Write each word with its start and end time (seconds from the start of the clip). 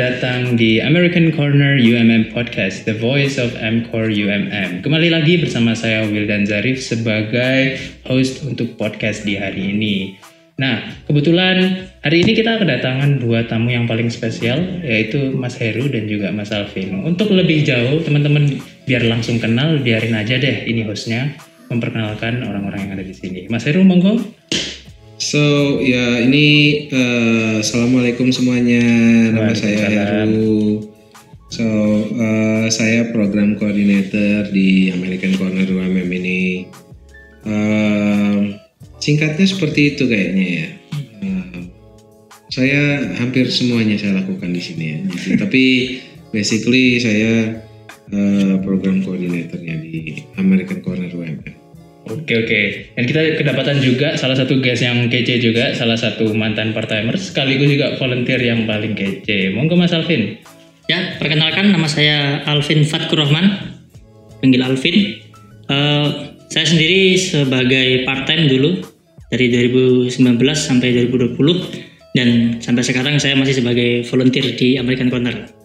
datang 0.00 0.56
di 0.56 0.80
American 0.80 1.28
Corner 1.28 1.76
UMM 1.76 2.32
Podcast, 2.32 2.88
The 2.88 2.96
Voice 2.96 3.36
of 3.36 3.52
MCore 3.52 4.08
UMM. 4.08 4.80
Kembali 4.80 5.12
lagi 5.12 5.36
bersama 5.36 5.76
saya 5.76 6.08
Wildan 6.08 6.48
Zarif 6.48 6.80
sebagai 6.80 7.76
host 8.08 8.40
untuk 8.48 8.80
podcast 8.80 9.28
di 9.28 9.36
hari 9.36 9.76
ini. 9.76 10.16
Nah, 10.56 11.04
kebetulan 11.04 11.84
hari 12.00 12.24
ini 12.24 12.32
kita 12.32 12.56
kedatangan 12.56 13.20
dua 13.20 13.44
tamu 13.44 13.76
yang 13.76 13.84
paling 13.84 14.08
spesial, 14.08 14.80
yaitu 14.80 15.36
Mas 15.36 15.60
Heru 15.60 15.84
dan 15.92 16.08
juga 16.08 16.32
Mas 16.32 16.48
Alvin. 16.48 17.04
Untuk 17.04 17.28
lebih 17.36 17.68
jauh, 17.68 18.00
teman-teman 18.00 18.56
biar 18.88 19.04
langsung 19.04 19.36
kenal, 19.36 19.84
biarin 19.84 20.16
aja 20.16 20.40
deh 20.40 20.64
ini 20.64 20.80
hostnya 20.88 21.28
memperkenalkan 21.68 22.40
orang-orang 22.40 22.88
yang 22.88 22.92
ada 22.96 23.04
di 23.04 23.12
sini. 23.12 23.52
Mas 23.52 23.68
Heru, 23.68 23.84
monggo. 23.84 24.16
So 25.20 25.76
ya 25.84 26.24
ini 26.24 26.88
uh, 26.88 27.60
assalamualaikum 27.60 28.32
semuanya. 28.32 28.80
Nama 29.36 29.52
saya 29.52 29.84
Heru. 29.92 30.80
So 31.52 31.68
uh, 32.16 32.64
saya 32.72 33.12
program 33.12 33.60
coordinator 33.60 34.48
di 34.48 34.88
American 34.88 35.36
Corner 35.36 35.68
UMM 35.68 36.08
ini. 36.08 36.72
Uh, 37.44 38.56
singkatnya 38.96 39.44
seperti 39.44 39.92
itu 39.92 40.08
kayaknya 40.08 40.46
ya. 40.56 40.68
Uh, 41.20 41.68
saya 42.48 42.82
hampir 43.20 43.52
semuanya 43.52 44.00
saya 44.00 44.24
lakukan 44.24 44.56
di 44.56 44.62
sini 44.64 44.84
ya. 44.88 44.98
Jadi, 45.04 45.36
tapi 45.44 45.64
basically 46.32 46.96
saya 46.96 47.60
uh, 48.08 48.56
program 48.64 49.04
koordinatornya 49.04 49.84
di 49.84 50.24
American 50.40 50.80
Corner 50.80 51.12
UMM. 51.12 51.59
Oke 52.10 52.34
oke. 52.42 52.60
Dan 52.98 53.04
kita 53.06 53.20
kedapatan 53.38 53.78
juga 53.78 54.18
salah 54.18 54.34
satu 54.34 54.58
guest 54.58 54.82
yang 54.82 55.06
kece 55.06 55.38
juga, 55.38 55.70
salah 55.78 55.94
satu 55.94 56.34
mantan 56.34 56.74
part 56.74 56.90
timer 56.90 57.14
sekaligus 57.14 57.70
juga 57.70 57.94
volunteer 57.94 58.42
yang 58.42 58.66
paling 58.66 58.98
kece. 58.98 59.54
Monggo 59.54 59.78
Mas 59.78 59.94
Alvin. 59.94 60.34
Ya, 60.90 61.14
perkenalkan 61.22 61.70
nama 61.70 61.86
saya 61.86 62.42
Alvin 62.50 62.82
Fatkur 62.82 63.22
Rahman, 63.22 63.78
panggil 64.42 64.58
Alvin. 64.66 65.22
Uh, 65.70 66.34
saya 66.50 66.66
sendiri 66.66 67.14
sebagai 67.14 68.02
part 68.02 68.26
time 68.26 68.50
dulu 68.50 68.82
dari 69.30 69.54
2019 69.54 70.10
sampai 70.58 71.06
2020 71.06 71.38
dan 72.18 72.58
sampai 72.58 72.82
sekarang 72.82 73.22
saya 73.22 73.38
masih 73.38 73.62
sebagai 73.62 74.02
volunteer 74.10 74.58
di 74.58 74.74
American 74.74 75.14
Corner. 75.14 75.59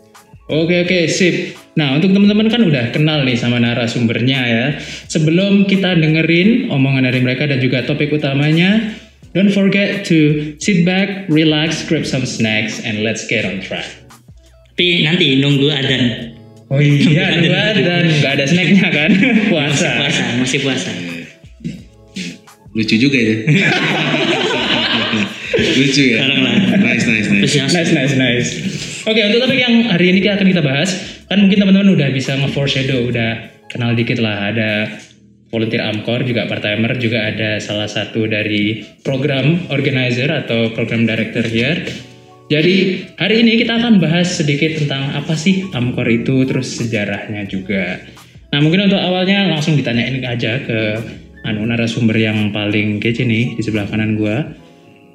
Oke 0.45 0.85
oke 0.85 1.09
sip. 1.09 1.57
Nah 1.73 1.97
untuk 1.97 2.13
teman-teman 2.13 2.45
kan 2.53 2.61
udah 2.61 2.93
kenal 2.93 3.25
nih 3.25 3.33
sama 3.33 3.57
narasumbernya 3.57 4.39
ya. 4.45 4.65
Sebelum 5.09 5.65
kita 5.65 5.97
dengerin 5.97 6.69
omongan 6.69 7.09
dari 7.09 7.19
mereka 7.25 7.49
dan 7.49 7.57
juga 7.57 7.81
topik 7.81 8.13
utamanya, 8.13 8.93
don't 9.33 9.49
forget 9.49 10.05
to 10.05 10.53
sit 10.61 10.85
back, 10.85 11.25
relax, 11.33 11.81
grab 11.89 12.05
some 12.05 12.29
snacks, 12.29 12.77
and 12.85 13.01
let's 13.01 13.25
get 13.25 13.41
on 13.41 13.57
track. 13.57 13.89
Tapi 14.77 15.01
nanti 15.09 15.41
nunggu 15.41 15.65
adan. 15.73 16.03
Oh 16.69 16.77
iya 16.77 17.41
nunggu 17.41 17.49
adan, 17.49 18.03
nggak 18.21 18.31
ada 18.37 18.45
snacknya 18.45 18.87
kan? 18.93 19.09
puasa. 19.49 19.89
Masih 19.97 20.21
puasa, 20.21 20.33
masih 20.45 20.59
puasa. 20.61 20.91
Lucu 22.75 22.95
juga 23.01 23.17
ya. 23.17 23.35
Lucu 25.79 26.03
ya. 26.13 26.17
Sekarang 26.23 26.41
lah. 26.43 26.55
Nice 26.79 27.05
nice 27.07 27.27
nice. 27.31 27.53
Nice 27.55 27.91
nice 27.91 28.15
nice. 28.15 28.49
Oke, 29.05 29.21
untuk 29.21 29.45
topik 29.45 29.59
yang 29.61 29.85
hari 29.87 30.11
ini 30.11 30.25
akan 30.25 30.47
kita 30.49 30.65
bahas, 30.65 31.21
kan 31.29 31.37
mungkin 31.37 31.61
teman-teman 31.61 31.93
udah 31.93 32.09
bisa 32.09 32.33
nge-foreshadow, 32.41 33.05
udah 33.05 33.53
kenal 33.69 33.93
dikit 33.93 34.17
lah. 34.17 34.49
Ada 34.49 34.89
volunteer 35.53 35.85
Amcor, 35.85 36.25
juga 36.25 36.49
part-timer, 36.49 36.97
juga 36.97 37.29
ada 37.29 37.61
salah 37.61 37.85
satu 37.85 38.25
dari 38.25 38.81
program 39.05 39.69
organizer 39.69 40.27
atau 40.33 40.73
program 40.73 41.05
director 41.05 41.45
here. 41.45 41.85
Jadi 42.45 43.05
hari 43.17 43.41
ini 43.41 43.57
kita 43.57 43.77
akan 43.77 43.97
bahas 43.97 44.37
sedikit 44.37 44.77
tentang 44.77 45.13
apa 45.17 45.33
sih 45.37 45.65
Amcor 45.69 46.05
itu, 46.09 46.45
terus 46.49 46.77
sejarahnya 46.77 47.45
juga. 47.45 48.01
Nah 48.53 48.59
mungkin 48.61 48.89
untuk 48.89 49.01
awalnya 49.01 49.49
langsung 49.49 49.77
ditanyain 49.77 50.21
aja 50.21 50.61
ke 50.61 50.79
anu 51.45 51.61
narasumber 51.65 52.17
yang 52.17 52.49
paling 52.49 52.97
kece 52.97 53.25
nih 53.25 53.53
di 53.57 53.61
sebelah 53.61 53.85
kanan 53.85 54.17
gua. 54.17 54.64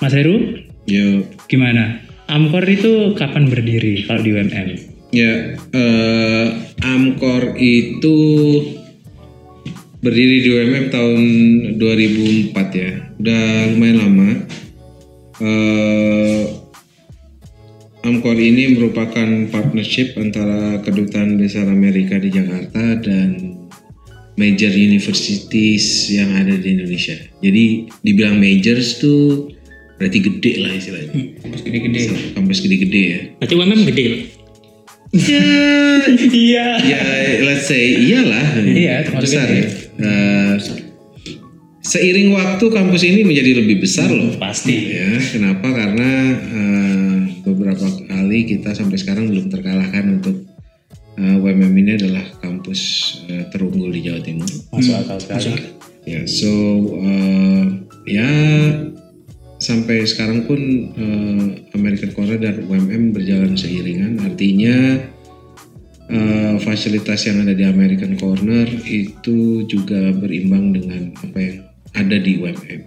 Mas 0.01 0.17
Heru, 0.17 0.57
Yo. 0.89 1.29
gimana? 1.45 2.01
Amkor 2.25 2.65
itu 2.65 3.13
kapan 3.21 3.53
berdiri 3.53 4.09
kalau 4.09 4.25
di 4.25 4.33
UMM? 4.33 4.69
Ya, 5.13 5.61
eh, 5.61 6.47
Amkor 6.81 7.61
itu 7.61 8.17
berdiri 10.01 10.37
di 10.41 10.49
UMM 10.57 10.89
tahun 10.89 11.23
2004 11.77 12.69
ya. 12.73 12.91
Udah 13.21 13.45
lumayan 13.77 13.97
lama. 14.01 14.31
Eh, 15.37 16.43
Amkor 18.01 18.41
ini 18.41 18.73
merupakan 18.73 19.29
partnership 19.53 20.17
antara 20.17 20.81
Kedutaan 20.81 21.37
Besar 21.37 21.69
Amerika 21.69 22.17
di 22.17 22.33
Jakarta 22.33 23.05
dan 23.05 23.53
major 24.41 24.73
universities 24.73 26.09
yang 26.09 26.33
ada 26.41 26.57
di 26.57 26.73
Indonesia. 26.73 27.21
Jadi 27.45 27.93
dibilang 28.01 28.41
majors 28.41 28.97
tuh 28.97 29.60
berarti 30.01 30.19
gede 30.19 30.53
lah 30.65 30.73
istilahnya. 30.73 31.13
Kampus 31.45 31.61
gede-gede. 31.61 32.01
Kampus 32.33 32.59
gede-gede 32.65 33.03
ya. 33.05 33.21
Berarti 33.37 33.55
UMM 33.55 33.81
gede 33.93 34.05
loh. 34.09 34.23
Ya, 35.11 35.45
Iya. 36.49 36.67
ya 36.81 37.03
let's 37.45 37.69
say 37.69 38.01
iyalah. 38.01 38.65
Iya, 38.65 39.05
besar 39.13 39.45
gede. 39.45 39.61
ya. 39.61 39.69
Eh, 40.01 40.53
seiring 41.83 42.33
waktu 42.33 42.65
kampus 42.71 43.03
ini 43.05 43.29
menjadi 43.29 43.61
lebih 43.61 43.85
besar 43.85 44.09
loh. 44.09 44.33
Pasti. 44.41 44.97
Ya, 44.97 45.21
kenapa? 45.21 45.69
Karena 45.69 46.11
eh, 46.49 47.19
beberapa 47.45 47.85
kali 48.09 48.49
kita 48.49 48.73
sampai 48.73 48.97
sekarang 48.97 49.29
belum 49.29 49.53
terkalahkan 49.53 50.17
untuk 50.17 50.49
WMM 51.21 51.75
ini 51.77 52.01
adalah 52.01 52.25
kampus 52.41 52.81
eh, 53.29 53.45
terunggul 53.53 53.93
di 53.93 54.09
Jawa 54.09 54.25
Timur. 54.25 54.49
Masuk 54.73 54.95
akal 54.97 55.19
sekali. 55.21 55.77
Ya, 56.09 56.25
so 56.25 56.49
sampai 59.71 60.03
sekarang 60.03 60.51
pun 60.51 60.61
eh, 60.91 61.47
American 61.79 62.11
Corner 62.11 62.43
dan 62.43 62.67
UMM 62.67 63.15
berjalan 63.15 63.55
seiringan. 63.55 64.19
Artinya 64.19 64.99
eh, 66.11 66.55
fasilitas 66.59 67.23
yang 67.31 67.47
ada 67.47 67.55
di 67.55 67.63
American 67.63 68.19
Corner 68.19 68.67
itu 68.91 69.63
juga 69.71 70.11
berimbang 70.11 70.75
dengan 70.75 71.15
apa 71.23 71.39
yang 71.39 71.57
ada 71.95 72.17
di 72.19 72.43
UMM. 72.43 72.83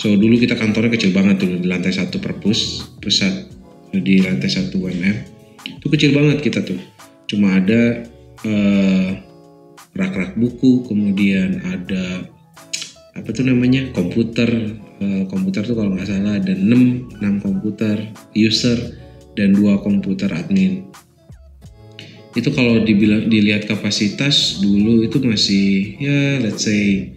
So 0.00 0.16
dulu 0.16 0.40
kita 0.40 0.56
kantornya 0.56 0.96
kecil 0.96 1.12
banget 1.12 1.44
dulu 1.44 1.60
di 1.60 1.68
lantai 1.68 1.92
satu 1.92 2.20
perpus 2.20 2.84
pusat 3.00 3.52
di 3.92 4.20
lantai 4.20 4.48
satu 4.48 4.80
UMM 4.80 5.16
itu 5.66 5.86
kecil 5.92 6.16
banget 6.16 6.40
kita 6.40 6.64
tuh. 6.64 6.80
Cuma 7.28 7.60
ada 7.60 8.06
eh, 8.44 9.10
rak-rak 9.96 10.36
buku, 10.36 10.88
kemudian 10.88 11.60
ada 11.64 12.28
apa 13.16 13.28
tuh 13.32 13.48
namanya 13.48 13.88
komputer 13.96 14.76
Eh, 14.96 15.28
komputer 15.28 15.60
tuh 15.60 15.76
kalau 15.76 15.92
nggak 15.92 16.08
salah 16.08 16.40
ada 16.40 16.56
6 16.56 17.20
6 17.20 17.44
komputer 17.44 18.00
user 18.32 18.96
dan 19.36 19.52
dua 19.52 19.76
komputer 19.84 20.32
admin. 20.32 20.88
Itu 22.32 22.48
kalau 22.56 22.80
dibilang 22.80 23.28
dilihat 23.28 23.68
kapasitas 23.68 24.56
dulu 24.64 25.04
itu 25.04 25.20
masih 25.20 26.00
ya 26.00 26.40
let's 26.40 26.64
say 26.64 27.12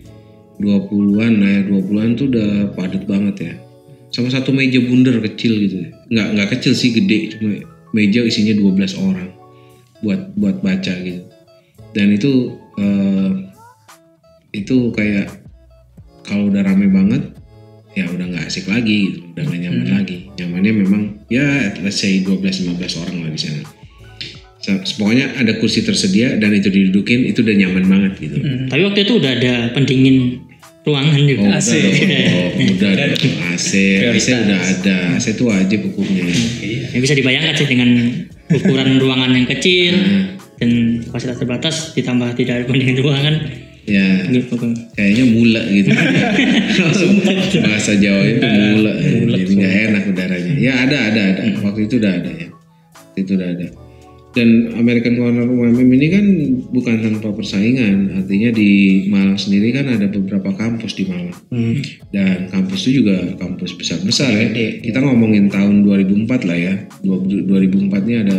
20-an 0.59 1.39
lah 1.39 1.51
ya. 1.55 1.61
20-an 1.71 2.11
tuh 2.19 2.27
udah 2.27 2.51
padat 2.75 3.07
banget 3.07 3.35
ya. 3.47 3.53
Sama 4.11 4.27
satu 4.27 4.51
meja 4.51 4.83
bundar 4.83 5.15
kecil 5.23 5.55
gitu 5.63 5.87
nggak 6.11 6.27
nggak 6.35 6.49
kecil 6.59 6.75
sih 6.75 6.91
gede. 6.91 7.31
Cuma 7.31 7.63
meja 7.95 8.27
isinya 8.27 8.59
12 8.59 8.75
orang 8.99 9.31
buat 10.03 10.35
buat 10.35 10.59
baca 10.59 10.93
gitu. 10.99 11.23
Dan 11.95 12.11
itu 12.11 12.59
eh, 12.75 13.31
itu 14.51 14.91
kayak 14.91 15.31
kalau 16.27 16.51
udah 16.51 16.59
rame 16.67 16.91
banget 16.91 17.38
ya 17.97 18.05
udah 18.05 18.25
nggak 18.29 18.45
asik 18.45 18.69
lagi 18.69 19.09
gitu 19.09 19.17
udah 19.33 19.43
nggak 19.45 19.61
nyaman 19.65 19.87
lagi. 20.01 20.17
Nyamannya 20.37 20.73
memang 20.85 21.01
ya 21.31 21.73
let's 21.81 22.01
say 22.01 22.21
12-15 22.21 23.01
orang 23.01 23.15
lah 23.25 23.31
di 23.33 23.41
sana. 23.41 23.63
So, 24.59 24.75
pokoknya 24.99 25.39
ada 25.39 25.55
kursi 25.57 25.87
tersedia 25.87 26.35
dan 26.35 26.51
itu 26.51 26.67
didudukin 26.67 27.31
itu 27.31 27.39
udah 27.41 27.55
nyaman 27.55 27.83
banget 27.87 28.13
gitu. 28.19 28.37
Tapi 28.67 28.81
waktu 28.83 28.99
itu 29.07 29.13
udah 29.17 29.31
ada 29.39 29.53
pendingin 29.71 30.43
ruangan 30.83 31.21
juga. 31.23 31.47
Oh, 31.47 31.55
AC. 31.55 31.71
udah, 31.79 32.23
oh, 32.35 32.49
udah 32.75 32.89
ada 32.91 33.03
AC, 33.55 33.71
AC 34.03 34.27
udah 34.35 34.59
ada, 34.59 34.97
AC 35.15 35.25
itu 35.35 35.43
wajib 35.47 35.79
hukumnya. 35.91 36.27
Iya. 36.59 36.85
Ya 36.91 36.99
bisa 36.99 37.13
dibayangkan 37.15 37.55
sih 37.55 37.67
dengan 37.71 37.89
ukuran 38.51 38.99
ruangan 38.99 39.31
yang 39.31 39.47
kecil 39.47 39.93
dan 40.59 40.71
kapasitas 41.07 41.37
terbatas 41.39 41.75
ditambah 41.95 42.35
tidak 42.35 42.53
ada 42.59 42.65
pendingin 42.67 42.99
ruangan. 42.99 43.35
Ya, 43.89 44.07
Gitu. 44.29 44.53
kayaknya 44.93 45.25
mula 45.27 45.61
gitu. 45.67 45.89
Bahasa 47.59 47.93
Jawa 47.95 48.21
itu 48.23 48.45
mula, 48.45 48.91
jadi 49.27 49.51
nggak 49.51 49.73
enak 49.87 50.03
udaranya. 50.07 50.53
Ya 50.55 50.73
ada, 50.79 50.97
ada, 51.09 51.21
ada. 51.33 51.41
Waktu 51.59 51.79
itu 51.85 51.95
udah 51.97 52.13
ada 52.13 52.31
ya. 52.31 52.47
Waktu 52.93 53.19
itu 53.19 53.33
udah 53.35 53.49
ada. 53.51 53.67
dan 54.29 54.45
American 54.77 55.17
Corner 55.17 55.41
UMM 55.41 55.89
ini 55.89 56.07
kan 56.07 56.25
bukan 56.69 57.01
tanpa 57.01 57.33
persaingan 57.33 58.13
artinya 58.13 58.53
di 58.53 58.69
Malang 59.09 59.33
sendiri 59.35 59.73
kan 59.73 59.89
ada 59.89 60.05
beberapa 60.05 60.53
kampus 60.53 60.93
di 60.93 61.09
Malang 61.09 61.33
Hmm. 61.49 61.81
dan 62.13 62.45
kampus 62.45 62.85
itu 62.85 63.01
juga 63.01 63.25
kampus 63.35 63.73
besar-besar 63.73 64.29
ya 64.29 64.45
Gede. 64.45 64.85
kita 64.85 65.01
ngomongin 65.01 65.49
tahun 65.49 65.81
2004 65.81 66.45
lah 66.45 66.53
ya 66.55 66.73
Dua- 67.01 67.25
2004 67.25 68.05
ini 68.05 68.15
ada 68.21 68.35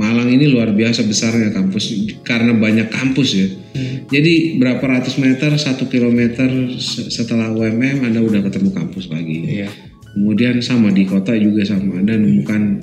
Malang 0.00 0.32
ini 0.32 0.48
luar 0.48 0.72
biasa 0.72 1.04
besarnya 1.04 1.52
kampus 1.52 1.92
karena 2.22 2.52
banyak 2.54 2.88
kampus 2.88 3.30
ya 3.34 3.46
Hmm. 3.70 4.08
jadi 4.08 4.32
berapa 4.56 4.80
ratus 4.82 5.14
meter 5.16 5.52
satu 5.54 5.86
kilometer 5.86 6.48
se- 6.74 7.06
setelah 7.06 7.52
UMM 7.52 8.02
anda 8.02 8.18
udah 8.18 8.42
ketemu 8.42 8.72
kampus 8.72 9.06
lagi 9.06 9.60
Iya. 9.60 9.68
kemudian 10.10 10.58
sama 10.58 10.88
di 10.88 11.04
kota 11.04 11.36
juga 11.36 11.62
sama 11.62 12.00
dan 12.00 12.18
bukan 12.34 12.82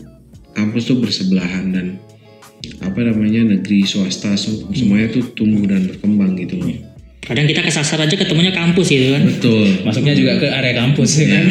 kampus 0.54 0.84
tuh 0.86 0.98
bersebelahan 0.98 1.66
dan 1.70 1.88
apa 2.80 3.00
namanya 3.04 3.52
negeri 3.52 3.84
swasta 3.84 4.32
se- 4.34 4.64
semuanya 4.72 5.12
tuh 5.12 5.28
tumbuh 5.34 5.66
dan 5.66 5.86
berkembang 5.86 6.38
gitu 6.38 6.56
loh 6.56 6.70
Kadang 7.20 7.44
kita 7.44 7.60
kesasar 7.60 8.00
aja 8.00 8.16
ketemunya 8.16 8.56
kampus 8.56 8.88
gitu 8.88 9.12
kan. 9.12 9.20
betul 9.22 9.68
Masuknya 9.84 10.16
juga 10.16 10.40
ke 10.40 10.48
area 10.48 10.72
kampus 10.74 11.20
ya 11.20 11.28
kan. 11.28 11.46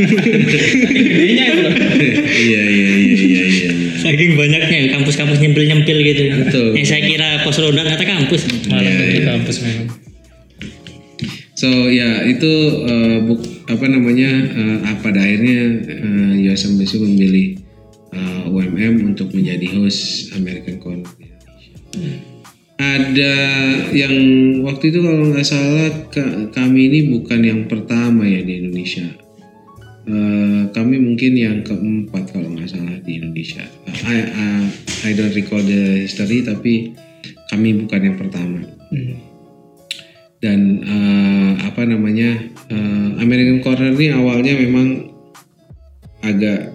Gedenya 0.96 1.44
itu 1.46 1.62
iya 2.40 2.62
iya 2.64 2.88
iya 2.88 2.90
iya 2.96 3.16
iya 3.20 3.44
iya. 3.44 3.69
Saking 4.00 4.32
banyaknya 4.34 4.78
kampus-kampus 4.90 5.38
nyempil-nyempil 5.38 5.96
gitu. 6.02 6.22
Betul. 6.40 6.66
Yang 6.74 6.88
saya 6.88 7.02
kira 7.04 7.28
pos 7.42 7.56
ronda 7.56 7.82
ternyata 7.82 8.04
kampus. 8.04 8.40
Malang 8.66 8.84
Iya, 8.86 9.04
itu 9.06 9.20
iya. 9.20 9.28
kampus 9.30 9.56
memang. 9.60 9.88
so 11.52 11.68
ya 11.86 12.24
itu 12.24 12.52
eh, 12.88 13.20
buk- 13.20 13.44
apa 13.68 13.84
namanya 13.84 14.30
eh, 14.48 14.96
pada 14.98 15.20
akhirnya 15.20 15.60
eh, 15.84 16.48
US 16.48 16.64
Embassy 16.64 16.96
memilih 16.96 17.60
eh, 18.10 18.48
UMM 18.48 19.04
untuk 19.06 19.28
menjadi 19.30 19.68
host 19.76 20.32
American 20.32 20.80
Con 20.80 21.04
ada 22.80 23.34
yang 23.92 24.14
waktu 24.64 24.88
itu 24.88 25.04
kalau 25.04 25.28
nggak 25.28 25.44
salah 25.44 25.92
ka- 26.08 26.48
kami 26.48 26.88
ini 26.88 27.00
bukan 27.12 27.40
yang 27.44 27.60
pertama 27.68 28.24
ya 28.24 28.40
di 28.40 28.64
Indonesia 28.64 29.04
Eh, 30.10 30.62
kami 30.74 30.98
mungkin 30.98 31.38
yang 31.38 31.62
keempat 31.62 32.34
kalau 32.34 32.50
nggak 32.50 32.66
salah 32.66 32.98
di 33.06 33.22
Indonesia 33.22 33.62
I, 34.10 34.18
I, 34.26 34.48
I 35.06 35.10
don't 35.14 35.30
recall 35.30 35.62
the 35.62 36.02
history 36.02 36.42
tapi 36.42 36.98
kami 37.46 37.86
bukan 37.86 38.00
yang 38.10 38.18
pertama 38.18 38.58
Hmm. 38.90 39.22
dan 40.42 40.82
eh, 40.82 41.52
apa 41.62 41.86
namanya 41.86 42.42
eh, 42.74 43.08
American 43.22 43.62
Corner 43.62 43.94
ini 43.94 44.10
awalnya 44.10 44.58
memang 44.58 45.14
agak 46.26 46.74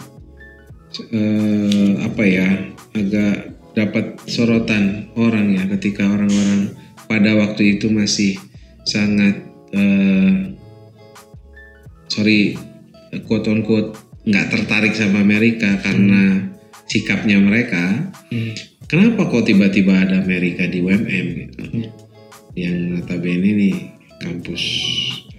eh, 1.12 1.92
apa 2.00 2.24
ya 2.24 2.72
agak 2.96 3.52
dapat 3.76 4.16
sorotan 4.32 5.12
orang 5.20 5.60
ya 5.60 5.68
ketika 5.76 6.08
orang-orang 6.08 6.72
pada 7.12 7.36
waktu 7.36 7.76
itu 7.76 7.92
masih 7.92 8.40
sangat 8.88 9.44
eh, 9.76 10.56
sorry 12.08 12.56
quote 13.24 13.48
on 13.48 13.64
quote 13.64 13.96
nggak 14.26 14.48
tertarik 14.50 14.92
sama 14.92 15.22
Amerika 15.22 15.78
karena 15.80 16.50
sikapnya 16.86 17.38
mereka 17.38 18.12
Hmm. 18.26 18.52
kenapa 18.86 19.30
kok 19.30 19.46
tiba-tiba 19.46 19.94
ada 19.96 20.20
Amerika 20.20 20.66
di 20.66 20.82
UMM 20.82 21.28
gitu? 21.38 21.62
Iya. 21.72 21.90
yang 22.56 22.76
notabene 22.96 23.52
nih 23.54 23.76
kampus 24.18 24.64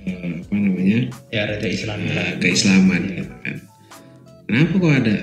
eh, 0.04 0.36
apa 0.38 0.54
namanya? 0.54 1.08
Ya 1.32 1.48
rada 1.48 1.64
Islam 1.64 1.98
eh, 2.04 2.36
keislaman 2.38 3.02
gitu 3.10 3.34
kan. 3.42 3.56
Kenapa 4.46 4.74
kok 4.76 4.94
ada 4.94 5.16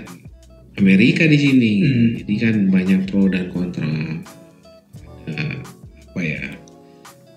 Amerika 0.75 1.23
di 1.23 1.37
sini? 1.37 1.71
Hmm. 1.79 2.07
jadi 2.19 2.33
kan 2.41 2.55
banyak 2.67 2.99
pro 3.07 3.29
dan 3.29 3.47
kontra. 3.47 3.87
Eh, 5.23 5.55
apa 6.09 6.19
ya? 6.19 6.43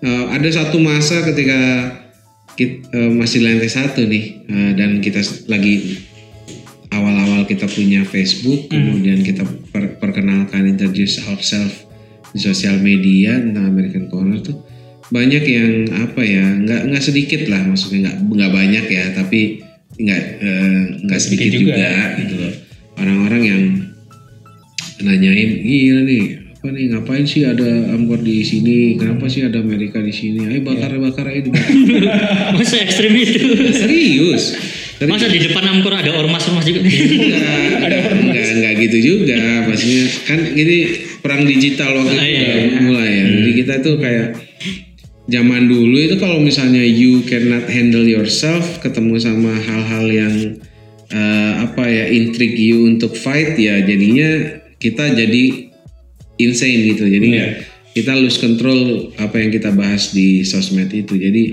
Eh, 0.03 0.25
ada 0.27 0.49
satu 0.51 0.77
masa 0.77 1.23
ketika 1.23 1.59
kita 2.57 3.13
masih 3.13 3.45
lantai 3.45 3.69
satu 3.69 4.01
nih. 4.03 4.25
Eh, 4.49 4.71
dan 4.73 4.99
kita 4.99 5.21
lagi 5.45 6.01
awal-awal 6.89 7.45
kita 7.45 7.69
punya 7.69 8.01
Facebook 8.07 8.73
kemudian 8.73 9.21
kita 9.21 9.45
per- 9.69 10.01
perkenalkan 10.01 10.65
introduce 10.65 11.21
ourselves 11.29 11.85
di 12.33 12.39
sosial 12.41 12.81
media 12.81 13.37
tentang 13.37 13.69
American 13.69 14.09
Corner 14.09 14.41
tuh. 14.41 14.57
Banyak 15.07 15.43
yang 15.47 15.71
apa 16.03 16.19
ya 16.25 16.43
nggak 16.43 16.91
nggak 16.91 17.03
sedikit 17.03 17.47
lah 17.47 17.63
maksudnya 17.63 18.11
nggak 18.11 18.15
nggak 18.27 18.51
banyak 18.51 18.85
ya 18.91 19.05
tapi 19.15 19.63
nggak 19.95 20.23
eh, 20.41 20.81
nggak 21.05 21.21
sedikit, 21.21 21.47
sedikit 21.47 21.61
juga. 21.63 21.75
juga, 21.77 21.91
gitu 22.25 22.35
loh. 22.41 22.53
Orang-orang 22.97 23.41
yang 23.45 23.63
nanyain 24.97 25.61
gila 25.61 26.01
nih 26.09 26.46
apa 26.57 26.73
nih 26.73 26.89
ngapain 26.89 27.21
sih 27.21 27.45
ada 27.45 27.93
Amgor 27.93 28.25
di 28.25 28.41
sini 28.41 28.97
kenapa 28.97 29.29
sih 29.29 29.45
ada 29.45 29.61
Amerika 29.61 30.01
di 30.01 30.09
sini 30.09 30.41
ayo 30.49 30.65
bakar 30.65 30.89
bakar 30.97 31.29
ayo 31.29 31.45
dibakar 31.45 31.69
Masa 32.57 32.81
ekstrim 32.81 33.13
itu? 33.13 33.37
serius 33.69 33.77
Serius. 33.77 34.43
Masa 35.05 35.29
di 35.29 35.37
depan 35.37 35.61
Amkor 35.69 35.93
ada 35.93 36.09
ormas-ormas 36.17 36.65
juga? 36.65 36.81
Enggak, 36.81 38.09
enggak, 38.17 38.47
enggak 38.57 38.73
gitu 38.89 38.97
juga. 38.97 39.37
Maksudnya 39.69 40.03
kan 40.25 40.39
ini 40.57 40.77
perang 41.21 41.45
digital 41.45 42.01
waktu 42.01 42.17
Ah, 42.17 42.25
itu 42.25 42.33
iya, 42.33 42.49
iya. 42.65 42.79
mulai 42.81 43.09
ya. 43.13 43.25
Jadi 43.37 43.51
kita 43.61 43.73
tuh 43.85 43.95
kayak 44.01 44.27
zaman 45.29 45.69
dulu 45.69 46.01
itu 46.01 46.17
kalau 46.17 46.41
misalnya 46.41 46.81
you 46.81 47.21
cannot 47.29 47.69
handle 47.69 48.09
yourself, 48.09 48.81
ketemu 48.81 49.21
sama 49.21 49.53
hal-hal 49.53 50.05
yang 50.09 50.35
eh, 51.13 51.51
apa 51.61 51.83
ya 51.85 52.09
intrigue 52.09 52.57
you 52.57 52.89
untuk 52.89 53.13
fight 53.13 53.53
ya 53.53 53.77
jadinya 53.85 54.57
kita 54.81 55.13
jadi 55.13 55.66
insane 56.37 56.93
gitu. 56.93 57.05
Jadi 57.05 57.25
nggak 57.33 57.51
kita 57.97 58.13
lose 58.13 58.37
control 58.37 59.09
apa 59.17 59.41
yang 59.41 59.49
kita 59.49 59.73
bahas 59.73 60.13
di 60.13 60.45
sosmed 60.45 60.93
itu. 60.93 61.17
Jadi 61.17 61.43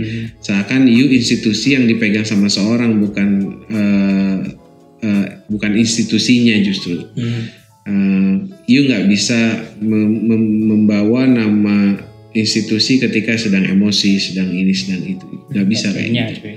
seakan 0.44 0.84
you 0.84 1.08
institusi 1.08 1.72
yang 1.72 1.88
dipegang 1.88 2.28
sama 2.28 2.52
seorang 2.52 3.00
bukan 3.00 3.28
eh, 3.72 4.38
eh, 5.00 5.26
bukan 5.48 5.72
institusinya 5.72 6.52
justru. 6.60 7.00
Hmm. 7.16 7.42
Eh, 7.84 8.34
you 8.68 8.84
nggak 8.84 9.08
bisa 9.08 9.72
mem- 9.80 10.24
mem- 10.28 10.62
membawa 10.68 11.24
nama 11.24 11.96
institusi 12.36 13.00
ketika 13.00 13.40
sedang 13.40 13.64
emosi, 13.64 14.20
sedang 14.20 14.52
ini, 14.52 14.72
sedang 14.76 15.00
itu. 15.00 15.28
Nggak 15.48 15.66
bisa 15.70 15.86
kayak 15.96 16.12
Kayaknya 16.12 16.24
gitu. 16.36 16.48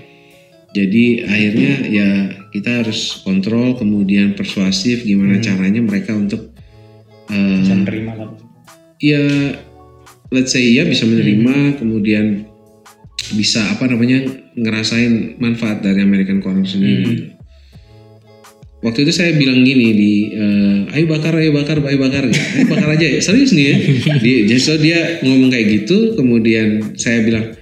Jadi 0.75 1.05
akhirnya 1.23 1.73
ya 1.87 2.09
kita 2.51 2.83
harus 2.83 3.23
kontrol, 3.23 3.79
kemudian 3.79 4.35
persuasif 4.35 5.07
gimana 5.07 5.39
caranya 5.39 5.79
mereka 5.79 6.11
untuk 6.11 6.56
eh, 7.31 7.57
Bisa 7.63 7.73
menerima 7.75 8.11
lah. 8.15 8.29
ya 8.97 9.23
let's 10.33 10.51
say 10.51 10.65
ya 10.73 10.83
bisa 10.83 11.05
menerima 11.05 11.77
kemudian 11.77 12.49
bisa 13.35 13.59
apa 13.75 13.87
namanya 13.87 14.23
ngerasain 14.55 15.35
manfaat 15.37 15.83
dari 15.83 15.99
American 16.01 16.39
Corner 16.39 16.63
sendiri. 16.63 17.35
Waktu 18.77 19.09
itu 19.09 19.11
saya 19.11 19.33
bilang 19.35 19.65
gini 19.65 19.87
di 19.97 20.13
eh, 20.31 20.95
ayo 20.95 21.09
bakar 21.09 21.33
ayo 21.35 21.51
bakar 21.51 21.81
ayo 21.81 21.97
bakar. 21.97 22.23
Ayo 22.29 22.65
bakar 22.69 22.89
aja 22.93 23.05
ya. 23.09 23.19
Serius 23.19 23.51
nih 23.51 23.65
ya. 23.67 23.75
Di, 24.23 24.31
jadi 24.47 24.61
so 24.61 24.77
dia 24.77 25.19
ngomong 25.25 25.49
kayak 25.49 25.67
gitu 25.83 26.13
kemudian 26.15 26.93
saya 26.95 27.25
bilang 27.25 27.57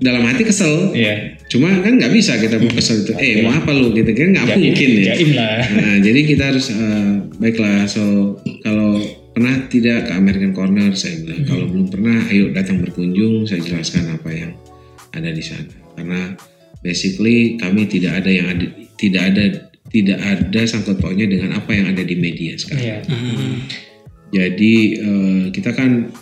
dalam 0.00 0.22
hati 0.24 0.44
kesel. 0.44 0.92
Iya. 0.96 1.36
cuma 1.50 1.66
kan 1.82 1.98
nggak 1.98 2.14
bisa 2.14 2.38
kita 2.38 2.62
mau 2.62 2.70
kesel 2.70 3.02
itu. 3.02 3.10
Eh 3.18 3.42
mau 3.42 3.50
apa 3.50 3.74
lu? 3.74 3.90
Gitu 3.90 4.06
kan 4.12 4.28
nggak 4.30 4.46
Jaim, 4.54 4.60
mungkin 4.70 4.88
ya. 5.02 5.04
Jaim 5.16 5.30
lah. 5.34 5.56
Nah, 5.66 5.96
jadi 5.98 6.20
kita 6.22 6.42
harus 6.54 6.66
eh, 6.70 7.14
baiklah. 7.40 7.88
So 7.88 8.36
kalau 8.62 9.00
pernah 9.32 9.66
tidak 9.72 10.06
ke 10.06 10.12
American 10.12 10.52
Corner, 10.52 10.92
saya 10.92 11.18
bilang 11.24 11.42
kalau 11.48 11.66
belum 11.66 11.86
pernah, 11.88 12.28
ayo 12.28 12.52
datang 12.52 12.84
berkunjung. 12.84 13.48
Saya 13.48 13.64
jelaskan 13.64 14.14
apa 14.14 14.30
yang 14.30 14.52
ada 15.16 15.32
di 15.32 15.42
sana. 15.42 15.72
Karena 15.96 16.36
basically 16.84 17.56
kami 17.56 17.88
tidak 17.88 18.22
ada 18.22 18.30
yang 18.30 18.46
ada, 18.52 18.66
tidak 19.00 19.22
ada, 19.32 19.44
tidak 19.90 20.18
ada 20.20 20.60
sangkut 20.68 21.00
pautnya 21.00 21.26
dengan 21.26 21.56
apa 21.56 21.72
yang 21.72 21.90
ada 21.90 22.04
di 22.04 22.14
media 22.14 22.54
sekarang. 22.60 22.84
Iya. 22.84 22.98
Jadi 24.30 24.74
eh, 25.02 25.44
kita 25.50 25.74
kan 25.74 26.12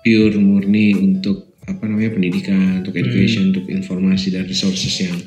pure 0.00 0.40
murni 0.40 0.96
untuk 0.96 1.52
apa 1.68 1.84
namanya 1.84 2.16
pendidikan, 2.16 2.80
untuk 2.80 2.96
education, 2.96 3.52
untuk 3.52 3.68
informasi 3.68 4.32
dan 4.32 4.48
resources 4.48 4.94
yang 5.04 5.20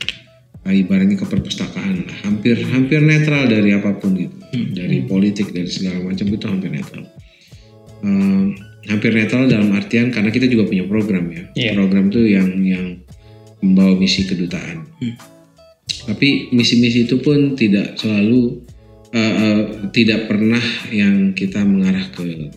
ibaratnya 0.70 1.18
ke 1.18 1.26
perpustakaan 1.26 2.06
lah. 2.06 2.18
hampir 2.22 2.54
hampir 2.70 3.02
netral 3.02 3.50
dari 3.50 3.74
apa 3.74 3.98
pun 3.98 4.14
gitu, 4.14 4.38
dari 4.78 5.02
politik 5.10 5.50
dari 5.50 5.66
segala 5.66 6.06
macam 6.06 6.30
itu 6.30 6.46
hampir 6.46 6.70
netral. 6.70 7.10
Eh, 8.02 8.46
hampir 8.90 9.12
netral 9.14 9.50
dalam 9.50 9.74
artian 9.74 10.14
karena 10.14 10.30
kita 10.30 10.46
juga 10.46 10.70
punya 10.70 10.86
program 10.86 11.30
ya, 11.34 11.44
Iya. 11.58 11.72
program 11.74 12.14
tuh 12.14 12.26
yang 12.30 12.50
yang 12.62 13.02
membawa 13.62 13.98
misi 13.98 14.26
kedutaan. 14.30 14.86
Tapi 16.02 16.50
misi-misi 16.54 17.06
itu 17.06 17.22
pun 17.22 17.54
tidak 17.54 17.98
selalu 17.98 18.62
eh, 19.14 19.18
eh, 19.18 19.62
tidak 19.94 20.30
pernah 20.30 20.62
yang 20.90 21.34
kita 21.34 21.62
mengarah 21.62 22.06
ke 22.10 22.54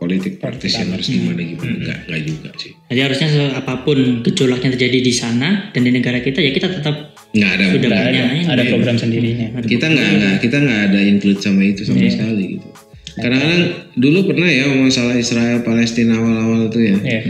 politik 0.00 0.36
praktis 0.36 0.76
yang 0.76 0.92
harus 0.92 1.08
gimana 1.08 1.40
gimana 1.40 1.80
enggak 1.80 1.98
enggak 2.04 2.22
juga 2.28 2.48
sih 2.60 2.72
Jadi 2.92 3.00
harusnya 3.00 3.28
apa 3.56 3.88
pun 3.88 4.20
gejolak 4.20 4.60
yang 4.60 4.76
terjadi 4.76 4.98
di 5.00 5.12
sana 5.16 5.72
dan 5.72 5.80
di 5.80 5.90
negara 5.96 6.20
kita 6.20 6.44
ya 6.44 6.52
kita 6.52 6.68
tetap 6.68 7.13
nggak 7.34 7.50
ada 7.50 7.64
Sudah 7.66 7.78
Udah 7.82 7.98
ada, 7.98 8.08
punya, 8.08 8.24
ya. 8.24 8.42
ada 8.54 8.62
program 8.70 8.96
sendirinya. 8.96 9.46
kita 9.66 9.86
nggak 9.90 10.08
nggak 10.14 10.34
kita 10.38 10.56
nggak 10.62 10.80
ada 10.88 11.00
include 11.02 11.40
sama 11.42 11.62
itu 11.66 11.82
sama 11.82 12.06
sekali 12.06 12.58
gitu 12.58 12.68
Kadang-kadang 13.14 13.62
dulu 13.94 14.26
pernah 14.26 14.50
ya 14.50 14.66
masalah 14.74 15.14
Israel 15.14 15.62
Palestina 15.62 16.18
awal-awal 16.18 16.66
itu 16.66 16.78
ya. 16.82 16.96
Iya. 16.98 17.20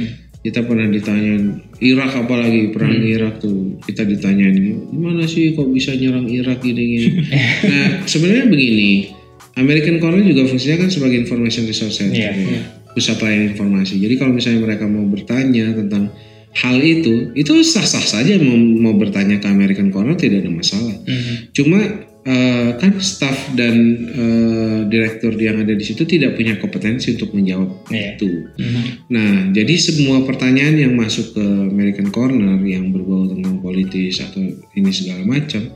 Kita 0.40 0.64
pernah 0.64 0.88
ditanyain 0.88 1.61
Irak 1.80 2.25
apalagi 2.25 2.73
perang 2.73 2.92
Irak 3.00 3.40
tuh 3.40 3.80
kita 3.84 4.04
ditanyain 4.04 4.56
gimana 4.88 5.25
sih 5.25 5.52
kok 5.52 5.68
bisa 5.68 5.92
nyerang 5.92 6.25
Irak 6.28 6.64
gini-gini. 6.64 7.28
nah 7.68 8.00
sebenarnya 8.04 8.49
begini, 8.49 9.12
American 9.56 10.00
Corner 10.00 10.25
juga 10.25 10.49
fungsinya 10.49 10.84
kan 10.84 10.88
sebagai 10.88 11.20
information 11.20 11.68
resource 11.68 12.00
center, 12.00 12.16
Iya, 12.16 12.32
ya. 12.32 12.61
pusat 12.92 13.20
layanan 13.20 13.52
informasi. 13.52 14.00
Jadi 14.00 14.14
kalau 14.16 14.32
misalnya 14.32 14.64
mereka 14.64 14.84
mau 14.88 15.04
bertanya 15.04 15.68
tentang 15.76 16.12
hal 16.54 16.78
itu, 16.78 17.34
itu 17.34 17.52
sah-sah 17.66 18.02
saja 18.02 18.38
mau, 18.38 18.54
mau 18.54 18.94
bertanya 18.94 19.42
ke 19.42 19.46
American 19.50 19.90
Corner 19.90 20.14
tidak 20.14 20.46
ada 20.46 20.52
masalah. 20.54 20.94
Mhm. 21.02 21.34
Cuma 21.50 21.80
eh, 22.25 22.70
kan 22.80 22.96
staff 23.04 23.52
dan 23.52 23.76
eh, 24.08 24.78
direktur 24.88 25.37
yang 25.37 25.61
ada 25.61 25.76
di 25.76 25.84
situ 25.84 26.08
tidak 26.08 26.40
punya 26.40 26.56
kompetensi 26.56 27.12
untuk 27.12 27.37
menjawab 27.37 27.84
Iya. 27.92 28.16
itu. 28.16 28.49
Mhm. 28.56 28.82
Nah, 29.12 29.32
jadi 29.52 29.75
semua 29.76 30.25
pertanyaan 30.25 30.78
yang 30.80 30.96
masuk 30.96 31.37
ke 31.37 31.44
American 31.68 32.08
Corner 32.08 32.56
yang 32.64 32.96
berbau 32.96 33.28
tentang 33.28 33.61
politis 33.61 34.25
atau 34.25 34.40
ini 34.73 34.88
segala 34.88 35.20
macam, 35.28 35.68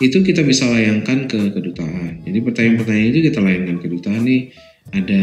itu 0.00 0.24
kita 0.24 0.40
bisa 0.40 0.64
layangkan 0.72 1.28
ke 1.28 1.52
kedutaan. 1.52 2.24
Jadi 2.24 2.38
pertanyaan-pertanyaan 2.40 3.08
itu 3.12 3.20
kita 3.28 3.38
layangkan 3.44 3.76
ke 3.76 3.84
kedutaan 3.84 4.24
nih. 4.24 4.42
Ada 4.90 5.22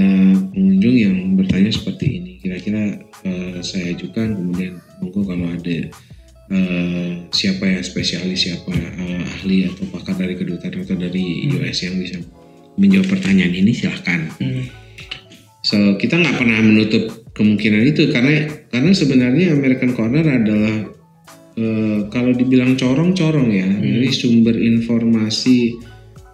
pengunjung 0.54 0.96
yang 0.96 1.18
bertanya 1.34 1.74
seperti 1.74 2.22
ini. 2.22 2.32
Kira-kira 2.40 3.02
eh, 3.28 3.60
saya 3.60 3.92
ajukan 3.92 4.40
kemudian 4.40 4.80
monggo 5.04 5.28
kalau 5.28 5.48
ada 5.52 5.78
eh, 6.48 7.12
siapa 7.36 7.64
yang 7.68 7.84
spesialis, 7.84 8.48
siapa 8.48 8.72
eh, 8.72 9.20
ahli 9.20 9.68
atau 9.68 9.84
pakar 9.92 10.16
dari 10.16 10.40
kedutaan 10.40 10.88
atau 10.88 10.96
dari 10.96 11.52
US 11.52 11.84
yang 11.84 12.00
bisa 12.00 12.24
menjawab 12.80 13.08
pertanyaan 13.12 13.54
ini 13.54 13.72
silahkan. 13.76 14.32
Mhm. 14.40 14.64
So 15.68 16.00
kita 16.00 16.16
nggak 16.16 16.38
pernah 16.40 16.60
menutup 16.64 17.28
kemungkinan 17.36 17.84
itu 17.92 18.08
karena 18.10 18.48
karena 18.72 18.92
sebenarnya 18.96 19.52
American 19.52 19.92
Corner 19.92 20.24
adalah 20.24 20.76
eh, 21.58 22.00
kalau 22.08 22.32
dibilang 22.32 22.80
corong-corong 22.80 23.50
ya, 23.52 23.68
jadi 23.68 24.10
sumber 24.14 24.56
informasi, 24.56 25.76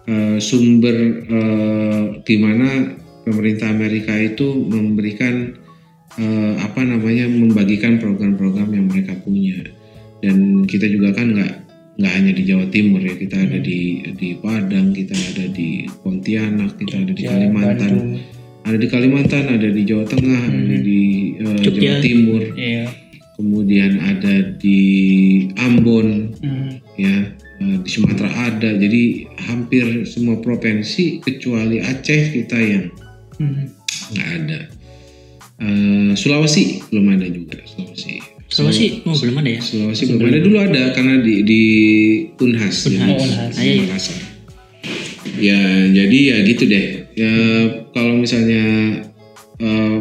eh, 0.06 0.38
sumber 0.38 0.96
eh, 1.26 2.02
di 2.22 2.36
mana 2.38 2.94
pemerintah 3.24 3.72
Amerika 3.72 4.14
itu 4.14 4.52
memberikan 4.52 5.63
eh, 6.18 6.54
apa 6.58 6.80
namanya 6.82 7.26
membagikan 7.26 7.98
program-program 7.98 8.70
yang 8.70 8.86
mereka 8.86 9.14
punya 9.20 9.64
dan 10.22 10.64
kita 10.64 10.86
juga 10.86 11.12
kan 11.12 11.34
nggak 11.34 11.52
nggak 11.94 12.12
hanya 12.12 12.32
di 12.34 12.42
Jawa 12.42 12.66
Timur 12.70 12.98
ya 12.98 13.14
kita 13.14 13.36
ada 13.38 13.58
di 13.62 14.02
di 14.18 14.28
Padang 14.34 14.90
kita 14.90 15.14
ada 15.14 15.46
di 15.46 15.86
Pontianak 16.02 16.74
kita 16.74 17.06
ada 17.06 17.12
di 17.14 17.22
Kalimantan 17.22 17.92
Bandung. 17.94 18.18
ada 18.64 18.76
di 18.80 18.88
Kalimantan, 18.88 19.44
ada 19.46 19.68
di 19.68 19.82
Jawa 19.84 20.04
Tengah, 20.08 20.42
ada 20.48 20.76
di 20.80 21.00
Jogja. 21.60 21.70
Jawa 21.70 21.96
Timur, 22.00 22.42
Iya. 22.56 22.84
kemudian 23.36 23.92
ada 24.00 24.34
di 24.56 24.80
Ambon, 25.60 26.32
Mhm. 26.40 26.70
ya 26.96 27.16
eh, 27.60 27.76
di 27.84 27.88
Sumatera 27.92 28.30
ada. 28.50 28.74
Jadi 28.74 29.28
hampir 29.46 30.08
semua 30.08 30.40
provinsi 30.40 31.20
kecuali 31.20 31.78
Aceh 31.78 32.32
kita 32.32 32.58
yang 32.58 32.88
Mhm. 33.38 33.62
nggak 34.16 34.28
ada. 34.42 34.60
Eh, 35.54 36.12
Sulawesi 36.14 36.82
belum 36.90 37.14
ada 37.14 37.26
juga 37.26 37.62
Sulawesi. 37.62 38.18
Sulawesi 38.50 38.84
oh 39.02 39.14
belum 39.14 39.36
ada 39.38 39.50
ya 39.50 39.60
Sulawesi 39.62 40.02
belum 40.10 40.22
ada 40.24 40.38
dulu 40.38 40.56
ada 40.58 40.82
karena 40.92 41.22
di 41.22 41.34
di 41.42 41.62
Unhas, 42.36 42.84
di 42.84 42.98
Oh, 42.98 43.14
Unhas. 43.14 43.54
Ah, 43.54 43.62
iya, 43.62 43.72
iya. 43.72 43.82
Makassar. 43.86 44.18
Ya 45.34 45.60
jadi 45.88 46.18
ya 46.20 46.36
gitu 46.44 46.66
deh. 46.66 46.86
Ya 47.14 47.34
kalau 47.90 48.18
misalnya 48.18 48.62
eh, 49.58 49.96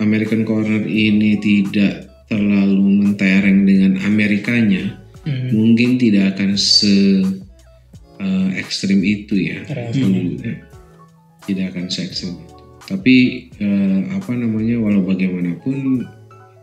American 0.00 0.42
Corner 0.42 0.82
ini 0.82 1.36
tidak 1.36 2.08
terlalu 2.26 3.04
mentereng 3.04 3.64
dengan 3.64 4.00
Amerikanya, 4.02 5.04
Mhm. 5.24 5.48
mungkin 5.52 5.90
tidak 5.96 6.36
akan 6.36 6.56
se 6.56 7.20
eh, 8.16 8.48
ekstrim 8.56 9.00
itu 9.00 9.36
ya. 9.36 9.60
Hmm. 9.68 10.40
Tidak 11.44 11.64
akan 11.70 11.88
se 11.88 12.04
ekstrim 12.04 12.40
itu. 12.40 12.53
Tapi 12.84 13.48
eh, 13.56 14.00
apa 14.12 14.36
namanya 14.36 14.76
walau 14.76 15.00
bagaimanapun 15.08 16.04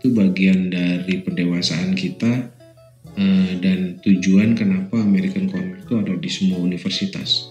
itu 0.02 0.08
bagian 0.14 0.70
dari 0.70 1.22
pendewasaan 1.22 1.98
kita 1.98 2.50
eh, 3.18 3.52
dan 3.58 3.98
tujuan 4.06 4.54
kenapa 4.54 5.02
American 5.02 5.50
Corner 5.50 5.82
itu 5.82 5.94
ada 5.98 6.14
di 6.14 6.30
semua 6.30 6.62
universitas. 6.62 7.50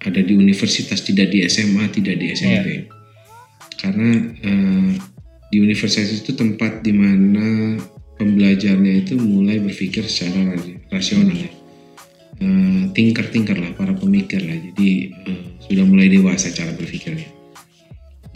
Ada 0.00 0.24
di 0.24 0.32
universitas 0.34 1.04
tidak 1.04 1.30
di 1.30 1.46
SMA, 1.46 1.86
tidak 1.94 2.18
di 2.18 2.32
SMP. 2.34 2.68
Karena 3.78 4.10
eh, 4.42 4.90
di 5.50 5.58
universitas 5.58 6.10
itu 6.10 6.34
tempat 6.34 6.82
di 6.82 6.94
mana 6.94 7.78
pembelajarnya 8.18 9.06
itu 9.06 9.16
mulai 9.16 9.58
berpikir 9.62 10.04
secara 10.10 10.54
ra- 10.54 10.78
rasional 10.90 11.34
ya. 11.38 11.50
Eh, 12.40 12.82
Tinker-tinker 12.90 13.54
lah, 13.54 13.72
para 13.78 13.94
pemikir 13.94 14.42
lah. 14.42 14.58
Jadi 14.58 15.14
eh, 15.14 15.42
sudah 15.62 15.86
mulai 15.86 16.10
dewasa 16.10 16.50
cara 16.50 16.74
berpikirnya. 16.74 17.39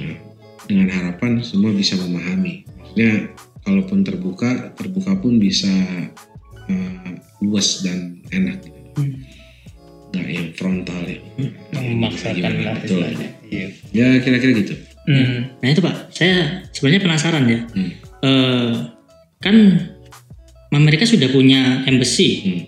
Nah, 0.00 0.16
dengan 0.64 0.88
harapan 0.90 1.44
semua 1.44 1.70
bisa 1.70 1.94
memahami. 1.94 2.64
Maksudnya 2.66 3.30
kalaupun 3.62 4.00
terbuka, 4.02 4.72
terbuka 4.74 5.14
pun 5.16 5.36
bisa 5.36 5.70
eh, 6.66 7.10
luas 7.40 7.84
dan 7.84 8.18
enak. 8.30 8.64
Gitu. 8.64 8.80
Hmm. 8.96 9.14
Nggak 10.10 10.28
yang 10.30 10.48
frontal 10.54 11.02
ya. 11.04 11.18
Yang 11.74 11.84
memaksakan 11.92 12.52
lah 12.62 12.74
Betul. 12.80 13.02
istilahnya. 13.02 13.28
Iya. 13.50 13.66
Ya 13.92 14.06
kira-kira 14.18 14.52
gitu. 14.58 14.74
Mhm. 15.04 15.60
nah 15.60 15.68
itu 15.68 15.84
pak 15.84 16.16
saya 16.16 16.64
sebenarnya 16.72 17.04
penasaran 17.04 17.44
ya 17.44 17.60
Hmm. 17.76 17.92
Eh, 18.24 18.72
kan 19.36 19.56
Amerika 20.72 21.04
sudah 21.04 21.28
punya 21.28 21.84
embassy 21.84 22.28
Hmm. 22.40 22.60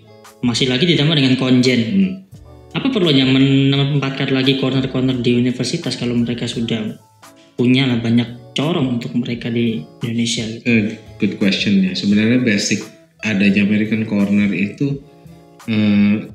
masih 0.45 0.69
lagi 0.69 0.85
ditambah 0.85 1.17
dengan 1.17 1.33
konjen 1.33 1.81
Hmm. 1.81 2.11
apa 2.77 2.93
perlunya 2.93 3.25
menempatkan 3.25 4.29
lagi 4.29 4.61
corner-corner 4.61 5.17
di 5.17 5.33
universitas 5.33 5.97
kalau 5.97 6.13
mereka 6.13 6.45
sudah 6.45 7.01
punya 7.57 7.89
lah 7.89 7.99
banyak 7.99 8.53
corong 8.53 9.01
untuk 9.01 9.13
mereka 9.17 9.49
di 9.49 9.81
Indonesia 10.05 10.45
gitu. 10.45 10.63
Eh, 10.65 10.97
good 11.17 11.35
question 11.41 11.81
ya. 11.81 11.97
Sebenarnya 11.97 12.41
basic 12.45 12.85
adanya 13.25 13.65
American 13.65 14.05
Corner 14.05 14.49
itu 14.53 15.01
eh, 15.65 16.29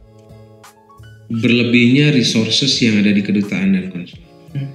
berlebihnya 1.33 2.13
resources 2.13 2.77
yang 2.83 3.01
ada 3.01 3.15
di 3.15 3.23
kedutaan 3.23 3.79
dan 3.79 3.89
konsulat. 3.89 4.29
Hmm. 4.53 4.71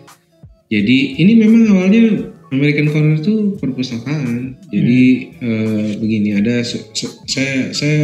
Jadi 0.68 1.20
ini 1.22 1.34
memang 1.40 1.64
awalnya 1.72 2.32
American 2.52 2.88
Corner 2.92 3.20
itu 3.20 3.60
perpustakaan. 3.60 4.56
Jadi 4.72 5.02
eh, 5.40 5.90
begini 6.00 6.40
ada 6.40 6.64
saya 6.64 7.72
saya 7.72 8.00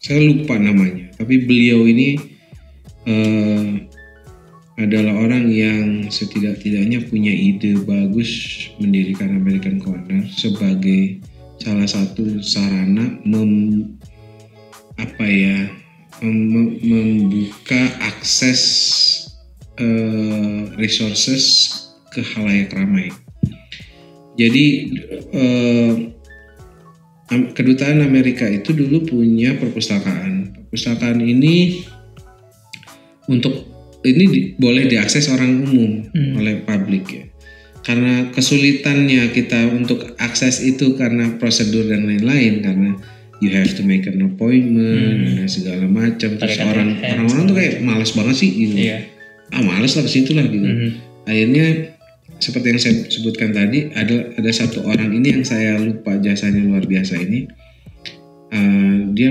saya 0.00 0.20
lupa 0.24 0.56
namanya, 0.56 1.12
tapi 1.20 1.44
beliau 1.44 1.84
ini 1.84 2.16
eh, 3.04 3.89
adalah 4.80 5.12
orang 5.12 5.52
yang 5.52 6.08
setidak-tidaknya 6.08 7.04
punya 7.04 7.28
ide 7.28 7.76
bagus 7.84 8.30
mendirikan 8.80 9.36
American 9.36 9.76
Corner 9.76 10.24
sebagai 10.32 11.20
salah 11.60 11.84
satu 11.84 12.40
sarana 12.40 13.20
mem, 13.28 13.84
apa 14.96 15.26
ya 15.28 15.68
mem- 16.24 16.80
membuka 16.80 17.92
akses 18.00 18.60
eh, 19.76 20.72
resources 20.80 21.68
ke 22.08 22.24
halayak 22.24 22.72
ramai. 22.72 23.12
Jadi 24.40 24.96
Am- 27.30 27.54
kedutaan 27.54 28.02
Amerika 28.02 28.42
itu 28.50 28.74
dulu 28.74 29.06
punya 29.06 29.54
perpustakaan. 29.54 30.50
Perpustakaan 30.50 31.22
ini 31.22 31.86
untuk 33.30 33.69
ini 34.02 34.24
di- 34.24 34.46
boleh 34.54 34.86
diakses 34.86 35.28
orang 35.28 35.60
umum 35.60 36.06
Hmm. 36.06 36.36
oleh 36.36 36.60
publik 36.60 37.04
ya. 37.06 37.24
Karena 37.80 38.28
kesulitannya 38.30 39.30
kita 39.30 39.68
untuk 39.68 40.14
akses 40.16 40.60
itu 40.60 40.94
karena 40.94 41.36
prosedur 41.36 41.84
dan 41.84 42.04
lain-lain 42.04 42.60
karena 42.60 42.90
you 43.40 43.48
have 43.48 43.68
to 43.70 43.80
make 43.80 44.04
an 44.04 44.20
appointment 44.22 45.16
dan 45.34 45.48
segala 45.48 45.84
macam. 45.84 46.36
Terus 46.36 46.60
orang 46.60 46.96
orang-orang 46.98 47.44
tuh 47.46 47.56
kayak 47.56 47.74
malas 47.80 48.12
banget 48.12 48.36
sih 48.36 48.50
gitu. 48.50 48.76
Iya. 48.78 48.98
Ah 49.50 49.60
malas 49.60 49.92
lah 49.92 50.04
ke 50.04 50.12
situ 50.12 50.30
lah 50.30 50.44
gitu 50.44 50.62
Mhm. 50.62 50.90
akhirnya 51.24 51.66
seperti 52.38 52.66
yang 52.68 52.80
saya 52.80 52.94
sebutkan 53.06 53.50
tadi 53.50 53.90
ada 53.90 54.32
ada 54.32 54.50
satu 54.50 54.80
orang 54.82 55.10
ini 55.10 55.28
yang 55.30 55.42
saya 55.42 55.76
lupa 55.76 56.16
jasanya 56.16 56.62
luar 56.62 56.84
biasa 56.84 57.18
ini 57.18 57.48
Eh, 58.50 58.96
dia 59.14 59.30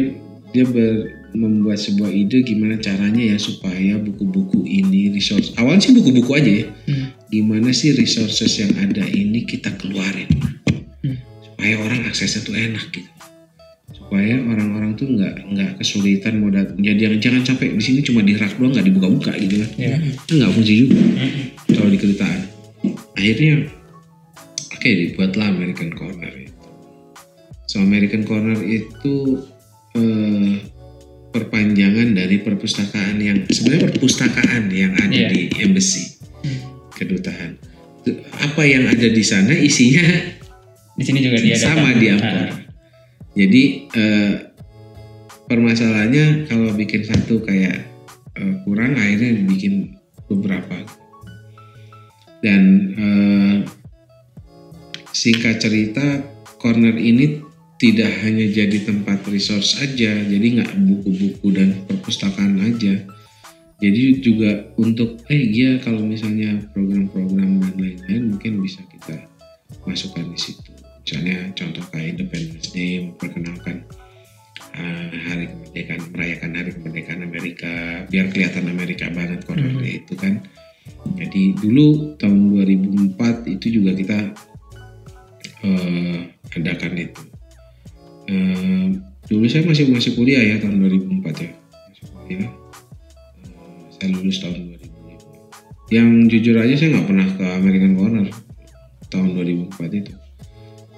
dia 0.50 0.64
ber- 0.64 1.19
membuat 1.32 1.78
sebuah 1.78 2.10
ide 2.10 2.42
gimana 2.42 2.78
caranya 2.78 3.22
ya 3.26 3.38
supaya 3.38 3.98
buku-buku 3.98 4.64
ini 4.64 5.10
resource 5.10 5.54
awalnya 5.56 5.84
sih 5.84 5.94
buku-buku 5.94 6.32
aja 6.32 6.52
ya 6.54 6.66
Hmm. 6.86 7.14
gimana 7.28 7.70
sih 7.70 7.94
resources 7.94 8.50
yang 8.58 8.74
ada 8.76 9.04
ini 9.04 9.44
kita 9.44 9.70
keluarin 9.76 10.26
Hmm. 11.00 11.18
supaya 11.44 11.74
orang 11.78 12.02
aksesnya 12.06 12.42
tuh 12.42 12.54
enak 12.54 12.86
gitu 12.90 13.10
supaya 13.90 14.36
orang-orang 14.38 14.94
tuh 14.94 15.06
nggak 15.08 15.36
nggak 15.46 15.72
kesulitan 15.78 16.42
mau 16.42 16.50
datang 16.50 16.78
jadi 16.78 16.98
jangan 17.00 17.20
jangan 17.22 17.42
sampai 17.46 17.78
di 17.78 17.84
sini 17.84 18.00
cuma 18.02 18.22
di 18.22 18.34
rak 18.34 18.58
doang 18.58 18.74
nggak 18.74 18.86
dibuka-buka 18.86 19.32
gitu 19.36 19.56
kan 19.60 19.70
Iya. 19.76 19.98
Itu 20.18 20.32
nggak 20.36 20.52
fungsi 20.52 20.74
juga 20.76 20.98
Mhm. 20.98 21.30
kalau 21.70 21.90
di 21.90 22.00
kedutaan. 22.00 22.42
Akhirnya 23.14 23.54
oke 24.72 24.90
dibuatlah 24.90 25.48
American 25.48 25.90
Corner 25.92 26.32
itu. 26.34 26.54
So 27.68 27.80
American 27.80 28.24
Corner 28.24 28.58
itu 28.60 29.46
eh, 29.92 30.54
perpanjangan 31.30 32.18
dari 32.18 32.42
perpustakaan 32.42 33.22
yang 33.22 33.46
sebenarnya 33.46 33.94
perpustakaan 33.94 34.64
yang 34.74 34.94
ada 34.98 35.14
Iya. 35.14 35.30
di 35.30 35.42
embassy 35.62 36.18
kedutaan. 36.98 37.62
Apa 38.42 38.66
yang 38.66 38.90
ada 38.90 39.08
di 39.08 39.24
sana 39.24 39.54
isinya 39.54 40.36
Di 41.00 41.08
sini 41.08 41.24
juga 41.24 41.40
dia 41.40 41.56
sama 41.56 41.96
di 41.96 42.12
Angkor. 42.12 42.60
Jadi 43.32 43.64
eh, 43.88 44.34
permasalahannya 45.48 46.44
kalau 46.52 46.76
bikin 46.76 47.08
satu 47.08 47.40
kayak 47.40 47.88
eh, 48.36 48.54
kurang 48.68 49.00
akhirnya 49.00 49.40
dibikin 49.40 49.96
beberapa. 50.28 50.76
Dan 52.44 52.62
eh, 53.00 53.56
singkat 55.16 55.64
cerita 55.64 56.20
corner 56.60 57.00
ini 57.00 57.40
tidak 57.80 58.12
hanya 58.28 58.44
jadi 58.52 58.84
tempat 58.84 59.24
resource 59.32 59.80
aja, 59.80 60.12
jadi 60.12 60.48
nggak 60.60 60.72
buku-buku 60.84 61.48
dan 61.56 61.80
perpustakaan 61.88 62.60
aja. 62.60 63.08
Jadi 63.80 64.20
juga 64.20 64.68
untuk 64.76 65.24
eh 65.32 65.48
dia 65.48 65.80
kalau 65.80 66.04
misalnya 66.04 66.60
program-program 66.76 67.64
dan 67.64 67.74
lain-lain 67.80 68.36
mungkin 68.36 68.60
bisa 68.60 68.84
kita 68.92 69.24
masukkan 69.88 70.28
di 70.28 70.36
situ. 70.36 70.72
Misalnya 71.08 71.56
contoh 71.56 71.80
kayak 71.88 72.20
Independence 72.20 72.76
Day 72.76 73.08
memperkenalkan 73.08 73.88
uh, 74.76 75.10
hari 75.16 75.48
kemerdekaan, 75.48 76.02
merayakan 76.12 76.52
hari 76.60 76.72
kemerdekaan 76.76 77.22
Amerika, 77.24 77.74
biar 78.12 78.28
kelihatan 78.36 78.68
Amerika 78.68 79.08
banget 79.16 79.48
cornernya 79.48 80.04
itu 80.04 80.14
kan. 80.20 80.44
Jadi 81.16 81.56
dulu 81.56 82.20
tahun 82.20 82.60
2004 83.16 83.56
itu 83.56 83.80
juga 83.80 83.96
kita 83.96 84.20
uh, 85.64 86.20
adakan 86.60 86.94
itu. 87.00 87.39
Uh, 88.30 88.94
dulu 89.26 89.50
saya 89.50 89.66
masih 89.66 89.90
masih 89.90 90.14
kuliah 90.14 90.38
ya 90.38 90.62
tahun 90.62 90.86
2004 90.86 91.34
ya, 91.42 91.50
masih 91.90 92.06
kuliah. 92.14 92.54
Uh, 93.42 93.90
saya 93.90 94.14
lulus 94.14 94.38
tahun 94.38 94.78
2005. 94.78 95.90
Yang 95.90 96.10
jujur 96.30 96.62
aja 96.62 96.78
saya 96.78 96.94
nggak 96.94 97.10
pernah 97.10 97.26
ke 97.34 97.46
American 97.58 97.98
Corner 97.98 98.30
tahun 99.10 99.34
2004 99.34 100.06
itu 100.06 100.14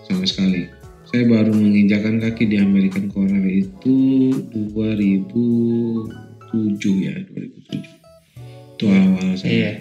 sama 0.04 0.28
sekali. 0.28 0.68
Saya 1.08 1.24
baru 1.28 1.52
menginjakan 1.56 2.20
kaki 2.24 2.48
di 2.52 2.58
American 2.60 3.12
Corner 3.12 3.44
itu 3.48 4.32
2007 4.76 7.04
ya 7.04 7.16
2007. 7.32 8.76
Itu 8.76 8.86
awal 8.92 9.40
saya. 9.40 9.52
Iya. 9.52 9.72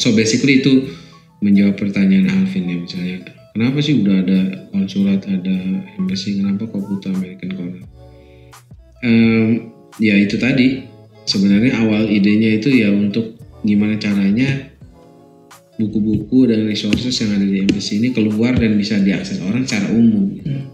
So 0.00 0.16
basically 0.16 0.64
itu 0.64 0.88
menjawab 1.44 1.76
pertanyaan 1.76 2.32
Alvin 2.32 2.64
ya 2.68 2.76
misalnya 2.80 3.39
kenapa 3.52 3.78
sih 3.82 4.02
udah 4.02 4.16
ada 4.22 4.40
konsulat 4.70 5.20
ada 5.26 5.56
embassy 5.98 6.38
kenapa 6.38 6.66
kok 6.68 6.82
butuh 6.82 7.10
American 7.14 7.50
Corner? 7.54 7.84
Em, 9.00 9.48
ya 9.96 10.14
itu 10.16 10.36
tadi 10.36 10.84
sebenarnya 11.24 11.80
awal 11.80 12.08
idenya 12.10 12.60
itu 12.60 12.68
ya 12.70 12.92
untuk 12.92 13.38
gimana 13.64 13.96
caranya 14.00 14.70
buku-buku 15.80 16.44
dan 16.52 16.68
resources 16.68 17.16
yang 17.24 17.40
ada 17.40 17.46
di 17.48 17.64
embassy 17.64 17.96
ini 17.96 18.12
keluar 18.12 18.52
dan 18.52 18.76
bisa 18.76 19.00
diakses 19.00 19.40
orang 19.40 19.64
secara 19.64 19.88
umum. 19.96 20.36
gitu. 20.36 20.52
Hmm. 20.52 20.68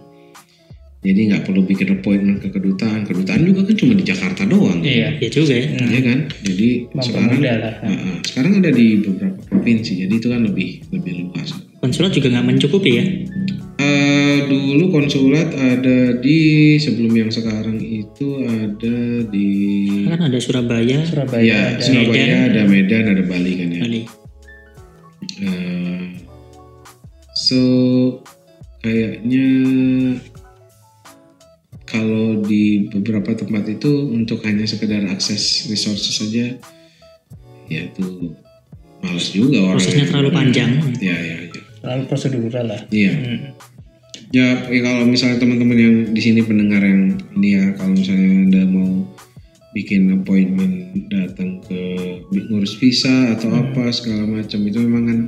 Jadi 1.06 1.30
nggak 1.30 1.46
perlu 1.46 1.62
bikin 1.62 1.88
appointment 1.94 2.42
ke 2.42 2.50
kedutaan. 2.50 3.06
Kedutaan 3.06 3.46
juga 3.46 3.62
kan 3.62 3.78
cuma 3.78 3.94
di 3.94 4.02
Jakarta 4.02 4.42
doang. 4.42 4.82
Iya. 4.82 5.14
Ya 5.22 5.28
juga 5.30 5.54
ya. 5.54 5.66
Iya 5.78 6.00
kan? 6.02 6.18
Jadi 6.42 6.68
sekarang 6.98 7.38
Mempermudah 7.38 7.56
lah. 7.62 7.74
Nah, 7.86 7.94
ah, 7.94 8.18
sekarang 8.26 8.52
ada 8.58 8.70
di 8.74 8.86
beberapa 9.06 9.38
provinsi. 9.46 10.02
Jadi 10.02 10.14
itu 10.18 10.26
kan 10.26 10.42
lebih 10.42 10.82
lebih 10.90 11.30
luas. 11.30 11.54
Konsulat 11.78 12.10
juga 12.10 12.32
nggak 12.32 12.46
mencukupi 12.46 12.90
ya. 12.92 13.04
Eh, 13.76 14.36
dulu 14.48 14.88
konsulat 14.88 15.52
ada 15.52 16.16
di 16.16 16.38
sebelum 16.76 17.12
yang 17.12 17.30
sekarang 17.30 17.76
itu 17.76 18.40
ada 18.42 18.96
di 19.28 19.50
Kan 20.08 20.16
ada 20.22 20.38
Surabaya, 20.40 21.04
Surabaya 21.04 21.44
ya 21.44 21.60
ada. 21.76 21.84
Surabaya 21.84 22.24
Medan. 22.24 22.40
ada 22.48 22.60
Medan 22.64 23.04
ada 23.12 23.22
Bali 23.22 23.52
kan 23.54 23.68
ya. 23.68 23.80
Bali. 23.84 24.02
Eh, 25.36 26.04
so 27.36 27.60
kayaknya 28.80 29.46
kalau 31.84 32.40
di 32.40 32.88
beberapa 32.88 33.36
tempat 33.36 33.68
itu 33.68 34.08
untuk 34.08 34.40
hanya 34.42 34.64
sekedar 34.64 35.04
akses 35.06 35.68
resources 35.68 36.16
saja 36.16 36.56
ya 37.66 37.80
itu 37.82 38.32
males 39.00 39.28
juga 39.30 39.58
orang 39.62 39.78
Prosesnya 39.78 40.06
terlalu 40.08 40.30
panjang. 40.32 40.70
ya 40.98 41.14
ya 41.14 41.35
ya 41.86 41.94
Lalu 41.94 42.02
prosedural 42.10 42.66
lah. 42.66 42.80
iya 42.90 43.12
Hmm. 43.14 43.54
ya, 44.34 44.66
ya 44.66 44.80
kalau 44.82 45.06
misalnya 45.06 45.38
teman-teman 45.38 45.78
yang 45.78 45.96
di 46.10 46.18
sini 46.18 46.42
pendengar 46.42 46.82
yang 46.82 47.14
ini 47.38 47.48
ya 47.54 47.64
kalau 47.78 47.94
misalnya 47.94 48.26
anda 48.42 48.62
mau 48.66 49.06
bikin 49.70 50.08
appointment 50.10 50.74
datang 51.06 51.62
ke 51.62 51.78
ngurus 52.32 52.74
visa 52.76 53.36
atau 53.36 53.52
apa 53.52 53.92
segala 53.92 54.26
macam 54.26 54.60
itu 54.64 54.78
memang 54.82 55.04
kan 55.06 55.20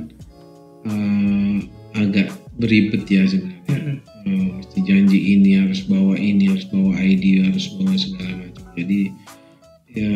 eh, 0.85 1.55
agak 1.95 2.27
beribet 2.55 3.07
ya 3.07 3.23
sebenarnya 3.23 3.57
Hmm. 3.69 4.01
Eh, 4.25 4.49
mesti 4.57 4.79
janji 4.81 5.37
ini 5.37 5.61
harus 5.61 5.85
bawa 5.85 6.17
ini 6.17 6.49
harus 6.49 6.65
bawa 6.65 6.97
ID 6.97 7.45
harus 7.45 7.69
bawa 7.77 7.93
segala 7.93 8.33
macam 8.35 8.65
jadi 8.73 9.01
ya 9.93 10.11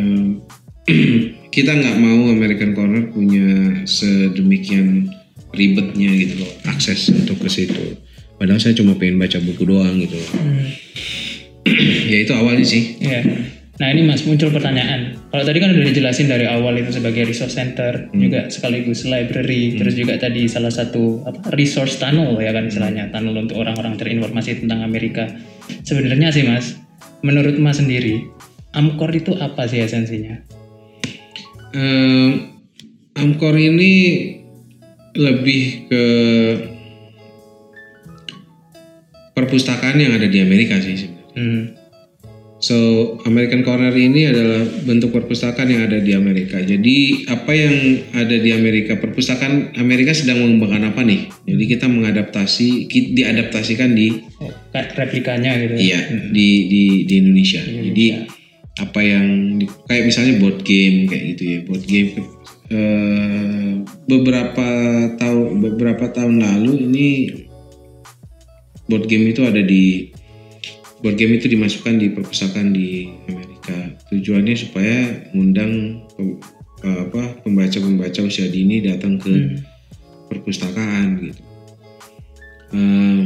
kita 1.56 1.72
nggak 1.72 1.98
mau 1.98 2.28
American 2.28 2.74
Corner 2.74 3.08
punya 3.08 3.46
sedemikian 3.86 5.03
ribetnya 5.54 6.10
gitu 6.12 6.44
loh 6.44 6.52
akses 6.68 7.14
untuk 7.14 7.40
ke 7.40 7.50
situ 7.50 7.98
padahal 8.36 8.60
saya 8.60 8.76
cuma 8.76 8.98
pengen 8.98 9.22
baca 9.22 9.38
buku 9.40 9.64
doang 9.64 10.02
gitu 10.02 10.18
loh 10.18 10.32
Hmm. 10.34 10.66
ya 12.12 12.18
itu 12.28 12.34
awalnya 12.36 12.66
sih 12.68 13.00
Iya. 13.00 13.22
Nah 13.74 13.90
ini 13.90 14.06
mas 14.06 14.22
muncul 14.22 14.54
pertanyaan. 14.54 15.18
Kalau 15.34 15.42
tadi 15.42 15.58
kan 15.58 15.74
udah 15.74 15.82
dijelasin 15.82 16.30
dari 16.30 16.46
awal 16.46 16.78
itu 16.78 16.94
sebagai 16.94 17.26
resource 17.26 17.58
center, 17.58 18.06
juga 18.14 18.46
sekaligus 18.46 19.02
library, 19.02 19.74
terus 19.82 19.98
juga 19.98 20.14
tadi 20.22 20.46
salah 20.46 20.70
satu 20.70 21.26
apa 21.26 21.50
resource 21.58 21.98
tunnel 21.98 22.38
ya 22.38 22.54
kan 22.54 22.70
istilahnya 22.70 23.10
tunnel 23.10 23.34
untuk 23.34 23.58
orang-orang 23.58 23.98
terinformasi 23.98 24.62
tentang 24.62 24.86
Amerika. 24.86 25.26
Sebenarnya 25.82 26.30
sih 26.30 26.46
mas, 26.46 26.78
menurut 27.26 27.58
mas 27.58 27.82
sendiri, 27.82 28.30
Amkor 28.78 29.10
itu 29.10 29.34
apa 29.42 29.66
sih 29.66 29.82
esensinya? 29.82 30.38
Eh, 31.74 32.30
Amkor 33.18 33.58
ini 33.58 33.92
lebih 35.14 35.88
ke 35.90 36.04
perpustakaan 39.34 39.98
yang 39.98 40.14
ada 40.14 40.30
di 40.30 40.40
Amerika 40.42 40.78
sih 40.78 40.96
sebenarnya. 40.98 41.34
Hmm. 41.38 41.64
So 42.64 42.78
American 43.28 43.68
Corner 43.68 43.92
ini 43.92 44.32
adalah 44.32 44.64
bentuk 44.88 45.12
perpustakaan 45.12 45.68
yang 45.68 45.84
ada 45.84 46.00
di 46.00 46.16
Amerika. 46.16 46.64
Jadi 46.64 47.28
apa 47.28 47.52
yang 47.52 47.76
ada 48.16 48.40
di 48.40 48.56
Amerika, 48.56 48.96
perpustakaan 48.96 49.76
Amerika 49.76 50.16
sedang 50.16 50.40
mengembangkan 50.40 50.96
apa 50.96 51.04
nih? 51.04 51.28
Jadi 51.44 51.64
kita 51.68 51.92
mengadaptasi, 51.92 52.88
diadaptasikan 53.20 53.92
di 53.92 54.16
Oh, 54.40 54.48
replikanya 54.72 55.60
gitu. 55.60 55.76
iya 55.76 56.08
di 56.32 56.72
di 56.72 56.84
di 57.04 57.14
Indonesia. 57.20 57.60
Jadi 57.68 58.32
apa 58.80 59.00
yang 59.04 59.60
kayak 59.84 60.08
misalnya 60.08 60.40
board 60.40 60.64
game 60.64 61.04
kayak 61.12 61.36
gitu 61.36 61.44
ya, 61.44 61.60
board 61.68 61.84
game. 61.84 62.16
Eh, 62.74 63.72
beberapa 64.10 64.68
tahun 65.22 65.62
beberapa 65.62 66.10
tahun 66.10 66.42
lalu 66.42 66.74
ini 66.90 67.08
board 68.90 69.06
game 69.08 69.30
itu 69.32 69.46
ada 69.46 69.62
di 69.62 70.10
board 71.00 71.16
game 71.16 71.38
itu 71.38 71.48
dimasukkan 71.52 72.02
di 72.02 72.08
perpustakaan 72.12 72.74
di 72.74 73.14
Amerika. 73.30 73.94
Tujuannya 74.10 74.56
supaya 74.58 75.30
mengundang 75.32 76.04
eh, 76.84 76.98
apa 77.08 77.40
pembaca-pembaca 77.46 78.20
usia 78.26 78.50
dini 78.50 78.84
datang 78.84 79.22
ke 79.22 79.32
Hmm. 79.32 79.58
perpustakaan 80.28 81.30
gitu. 81.30 81.42
Eh, 82.74 83.22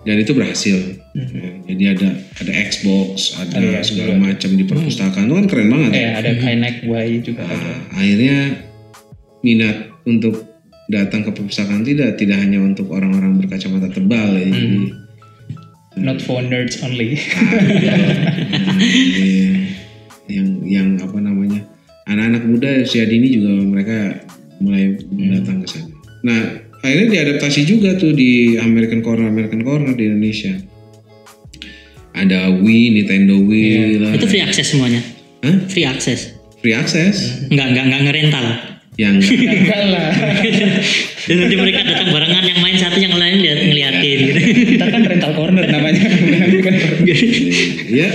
dan 0.00 0.16
itu 0.16 0.32
berhasil. 0.32 0.78
Hmm. 1.12 1.28
Ya, 1.28 1.50
jadi 1.68 1.84
ada 1.96 2.08
ada 2.40 2.52
Xbox, 2.72 3.36
ada 3.36 3.60
Ada, 3.60 3.84
segala 3.84 4.16
macam 4.16 4.50
di 4.56 4.64
perpustakaan. 4.64 5.28
Itu 5.28 5.34
kan 5.36 5.46
keren 5.50 5.68
banget. 5.68 5.90
Eh 5.92 6.08
ada 6.16 6.30
Kinect 6.32 6.78
Y 6.88 7.08
juga 7.20 7.42
ada. 7.44 7.60
Nah, 7.60 7.78
akhirnya 8.00 8.38
minat 9.44 9.76
untuk 10.08 10.48
datang 10.88 11.22
ke 11.22 11.30
perpustakaan 11.36 11.84
tidak 11.84 12.16
tidak 12.16 12.40
hanya 12.40 12.58
untuk 12.64 12.88
orang-orang 12.90 13.36
berkacamata 13.38 13.92
tebal 13.92 14.40
ya. 14.40 14.48
Jadi, 14.48 14.78
Not 16.00 16.22
for 16.22 16.40
nerds 16.40 16.80
only. 16.80 17.18
Nah, 17.18 18.78
iya. 18.80 19.52
yang 20.30 20.48
yang 20.62 20.88
apa 21.02 21.18
namanya 21.18 21.66
anak-anak 22.06 22.42
muda 22.46 22.70
usia 22.86 23.04
dini 23.04 23.34
juga 23.34 23.50
mereka 23.58 23.98
mulai 24.62 24.96
datang 25.10 25.60
ke 25.60 25.66
sana. 25.66 25.92
Nah 26.22 26.69
akhirnya 26.80 27.08
diadaptasi 27.10 27.60
juga 27.64 27.94
tuh 27.94 28.12
di 28.12 28.56
American 28.56 29.00
Corner 29.00 29.28
American 29.28 29.60
Corner 29.60 29.92
di 29.92 30.04
Indonesia. 30.06 30.54
Ada 32.10 32.50
Wii, 32.52 32.84
Nintendo 32.92 33.38
Wii 33.38 34.02
lah. 34.02 34.12
Itu 34.12 34.26
free 34.26 34.42
access 34.42 34.74
semuanya. 34.74 35.00
Hah? 35.40 35.56
Free 35.68 35.86
access. 35.86 36.36
free 36.60 36.76
access 36.76 37.48
Enggak, 37.48 37.72
enggak, 37.72 37.84
enggak 37.88 38.02
ngerental. 38.04 38.46
yang 39.00 39.16
Enggak 39.16 39.82
lah. 39.94 40.12
Dan 41.24 41.36
nanti 41.40 41.56
mereka 41.56 41.80
datang 41.80 42.12
barengan 42.12 42.44
yang 42.44 42.60
main 42.60 42.76
satu 42.76 43.00
yang 43.00 43.16
lain 43.16 43.40
lihat 43.40 43.58
ngeliatin 43.64 44.18
gitu. 44.28 44.40
Ntar 44.76 44.88
kan 44.92 45.02
rental 45.08 45.32
corner 45.32 45.64
namanya. 45.64 46.04
Bukan 46.52 46.74
ya 47.88 48.08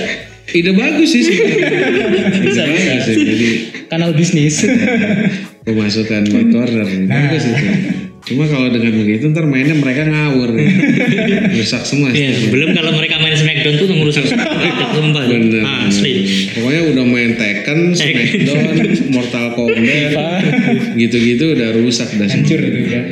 ide 0.54 0.71
bagus 0.71 1.10
sih 1.10 1.25
Bisa, 1.25 2.63
bagus 2.69 2.86
bisa. 2.86 3.01
sih. 3.10 3.25
jadi 3.25 3.47
kanal 3.89 4.13
bisnis. 4.13 4.62
pemasukan 5.65 6.21
corner 6.54 6.86
bagus 7.10 7.43
itu 7.49 7.65
cuma 8.25 8.49
kalau 8.49 8.73
dengan 8.73 8.93
begitu 8.97 9.29
ntar 9.29 9.45
mainnya 9.45 9.77
mereka 9.77 10.01
ngawur 10.09 10.57
rusak 11.61 11.85
semua 11.85 12.09
Iya, 12.09 12.49
belum 12.49 12.73
kalau 12.73 12.97
mereka 12.97 13.21
main 13.21 13.38
Smackdown 13.38 13.75
tuh 13.77 13.85
ngerusak 13.85 14.25
sumpah. 14.25 15.23
Bener, 15.29 15.61
Asli. 15.61 16.13
Pokoknya 16.57 16.81
udah 16.89 17.05
main 17.05 17.31
Tekken, 17.38 17.93
Smackdown, 17.93 18.75
Mortal 19.13 19.47
Kombat, 19.53 20.41
gitu-gitu 20.97 21.53
udah 21.53 21.69
rusak 21.77 22.09
udah 22.17 22.27
Hancur 22.27 22.57
semua. 22.57 22.69
itu 22.71 22.79
udah. 22.89 23.03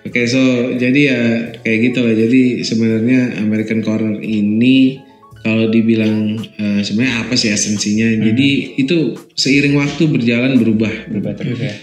Oke, 0.00 0.20
so 0.26 0.40
jadi 0.74 1.00
ya 1.00 1.20
kayak 1.60 1.78
gitu 1.92 1.98
lah. 2.02 2.14
Jadi 2.16 2.64
sebenarnya 2.64 3.20
American 3.38 3.84
Corner 3.84 4.16
ini 4.18 4.96
kalau 5.44 5.68
dibilang 5.68 6.34
eh, 6.56 6.80
sebenarnya 6.80 7.28
apa 7.28 7.34
sih 7.36 7.52
esensinya? 7.52 8.08
Jadi 8.26 8.80
itu 8.80 9.12
seiring 9.36 9.76
waktu 9.76 10.02
berjalan 10.08 10.56
berubah. 10.56 10.92
Berubah 11.06 11.32
terus 11.36 11.60
ya. 11.60 11.74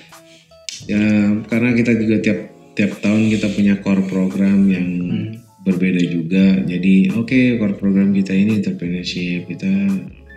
Ya 0.88 1.04
karena 1.52 1.76
kita 1.76 1.92
juga 2.00 2.24
tiap 2.24 2.40
tiap 2.74 2.92
tahun 3.04 3.28
kita 3.28 3.48
punya 3.52 3.76
core 3.84 4.08
program 4.08 4.72
yang 4.72 4.90
berbeda 5.68 6.00
juga. 6.08 6.64
Jadi 6.64 7.12
oke 7.12 7.60
core 7.60 7.76
program 7.76 8.16
kita 8.16 8.32
ini 8.32 8.64
entrepreneurship, 8.64 9.52
kita 9.52 9.68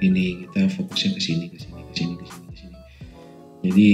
ini 0.02 0.42
kita 0.42 0.66
fokusnya 0.74 1.10
ke 1.14 1.20
sini 1.22 1.46
ke 1.54 1.58
sini 1.62 1.80
ke 1.86 1.94
sini 1.94 2.14
ke 2.18 2.24
sini 2.26 2.44
ke 2.50 2.56
sini. 2.58 2.76
Jadi 3.62 3.88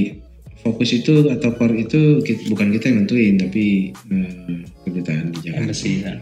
fokus 0.65 0.91
itu 0.97 1.29
atau 1.29 1.51
core 1.61 1.77
itu 1.85 2.25
ki- 2.25 2.49
bukan 2.49 2.73
kita 2.73 2.89
yang 2.89 3.05
nentuin 3.05 3.35
tapi 3.37 3.93
eh, 3.93 4.65
kedutaan 4.89 5.37
di 5.37 5.39
Jakarta. 5.45 5.77
Kan. 5.77 6.19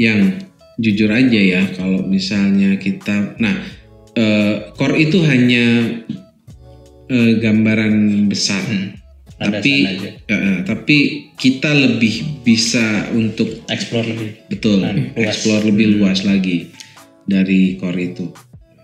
Yang 0.00 0.20
jujur 0.80 1.10
aja 1.12 1.38
ya 1.38 1.62
kalau 1.76 2.02
misalnya 2.02 2.80
kita 2.80 3.36
nah 3.36 3.60
eh, 4.16 4.72
core 4.72 5.04
itu 5.04 5.20
hanya 5.26 6.00
eh, 7.10 7.32
gambaran 7.40 8.26
besar. 8.30 8.62
tapi 9.34 9.82
Landasan 9.82 9.90
aja. 9.98 10.10
ya, 10.30 10.36
eh, 10.38 10.58
tapi 10.62 10.98
kita 11.34 11.74
lebih 11.74 12.44
bisa 12.46 13.10
untuk 13.10 13.66
Explore 13.66 14.06
lebih. 14.06 14.30
betul 14.46 14.78
luas. 14.78 15.10
explore 15.18 15.64
lebih 15.74 15.98
luas 15.98 16.22
lagi 16.22 16.70
dari 17.26 17.74
core 17.74 18.14
itu 18.14 18.30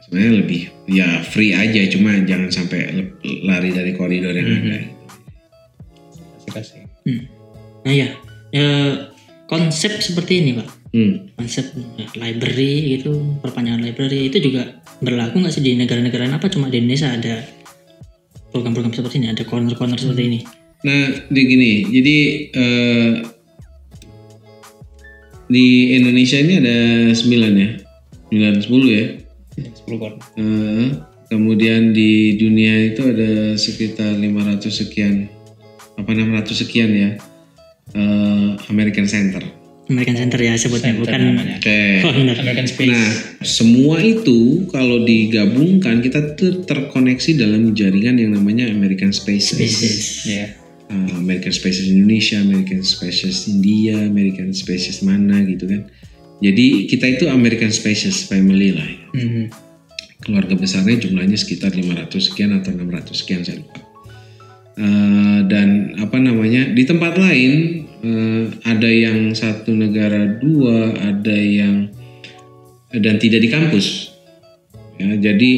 sebenarnya 0.05 0.33
lebih 0.43 0.63
ya 0.91 1.23
free 1.23 1.55
aja 1.55 1.87
cuma 1.95 2.19
jangan 2.27 2.51
sampai 2.51 2.83
lari 3.47 3.71
dari 3.71 3.95
koridor 3.95 4.35
yang 4.35 4.51
ada 4.51 4.91
Kasih-kasih. 6.51 6.83
Hmm. 7.07 7.23
Nah 7.87 7.93
ya, 7.95 8.09
eh, 8.51 8.93
konsep 9.47 10.03
seperti 10.03 10.43
ini 10.43 10.59
pak, 10.59 10.69
hmm. 10.91 11.39
konsep 11.39 11.71
eh, 11.95 12.11
library 12.19 12.99
gitu, 12.99 13.39
perpanjangan 13.39 13.87
library 13.87 14.29
itu 14.29 14.43
juga 14.43 14.83
berlaku 14.99 15.41
nggak 15.41 15.55
sih 15.55 15.63
di 15.63 15.79
negara-negara? 15.79 16.27
Apa 16.35 16.51
cuma 16.51 16.67
di 16.67 16.83
Indonesia 16.83 17.15
ada 17.15 17.47
program-program 18.51 18.93
seperti 18.93 19.23
ini, 19.23 19.33
ada 19.33 19.43
corner-corner 19.47 19.99
seperti 19.99 20.23
ini? 20.27 20.41
nah 20.81 21.13
di 21.29 21.41
gini 21.45 21.73
jadi 21.93 22.17
eh, 22.57 23.13
di 25.51 25.67
Indonesia 25.99 26.39
ini 26.41 26.63
ada 26.63 26.79
9 27.13 27.21
ya 27.59 27.71
9 28.31 28.65
10 28.65 28.87
ya 28.87 29.05
10 29.59 29.99
corner. 29.99 30.23
Eh, 30.39 30.87
kemudian 31.29 31.91
di 31.91 32.39
dunia 32.39 32.95
itu 32.95 33.03
ada 33.03 33.59
sekitar 33.59 34.17
500 34.17 34.71
sekian 34.71 35.27
apa 35.99 36.11
600 36.15 36.63
sekian 36.65 36.91
ya 36.95 37.11
eh, 37.93 38.49
American 38.71 39.05
Center. 39.11 39.43
American 39.91 40.17
Center 40.17 40.39
ya 40.39 40.55
sebutnya, 40.55 40.95
Center 40.95 41.03
bukan 41.03 41.21
namanya. 41.35 41.57
Oke. 41.59 41.83
corner. 42.07 42.37
American 42.39 42.67
Space. 42.71 42.91
Nah, 42.95 43.09
semua 43.43 43.97
itu 43.99 44.71
kalau 44.71 45.03
digabungkan 45.03 45.99
kita 45.99 46.39
tuh 46.39 46.63
terkoneksi 46.63 47.31
dalam 47.43 47.75
jaringan 47.75 48.23
yang 48.23 48.39
namanya 48.39 48.71
American 48.71 49.11
Spaces. 49.11 49.75
Ya. 50.31 50.55
Eh, 50.91 51.13
American 51.19 51.51
Spaces 51.51 51.91
Indonesia, 51.91 52.39
American 52.39 52.87
Spaces 52.87 53.51
India, 53.51 53.99
American 54.07 54.55
Spaces 54.55 55.03
mana 55.03 55.43
gitu 55.43 55.67
kan. 55.67 55.91
Jadi 56.41 56.89
kita 56.89 57.07
itu 57.11 57.29
American 57.29 57.75
Spaces 57.75 58.31
family 58.31 58.73
lah 58.73 58.87
ya. 58.87 59.07
Mhm. 59.19 59.45
keluarga 60.21 60.53
besarnya 60.53 61.01
jumlahnya 61.01 61.33
sekitar 61.33 61.73
500 61.73 62.29
sekian 62.29 62.53
atau 62.53 62.77
600 62.77 63.25
sekian 63.25 63.41
saya 63.41 63.65
lupa. 63.65 63.81
Eh, 64.81 65.41
dan 65.49 65.97
apa 66.01 66.17
namanya 66.21 66.73
di 66.73 66.85
tempat 66.85 67.17
lain 67.17 67.85
eh, 68.05 68.45
ada 68.65 68.91
yang 68.91 69.33
satu 69.33 69.73
negara 69.73 70.41
dua, 70.41 70.97
ada 71.01 71.37
yang 71.37 71.89
dan 72.91 73.23
tidak 73.23 73.41
di 73.45 73.51
kampus. 73.53 74.11
Ya, 75.01 75.17
jadi 75.17 75.53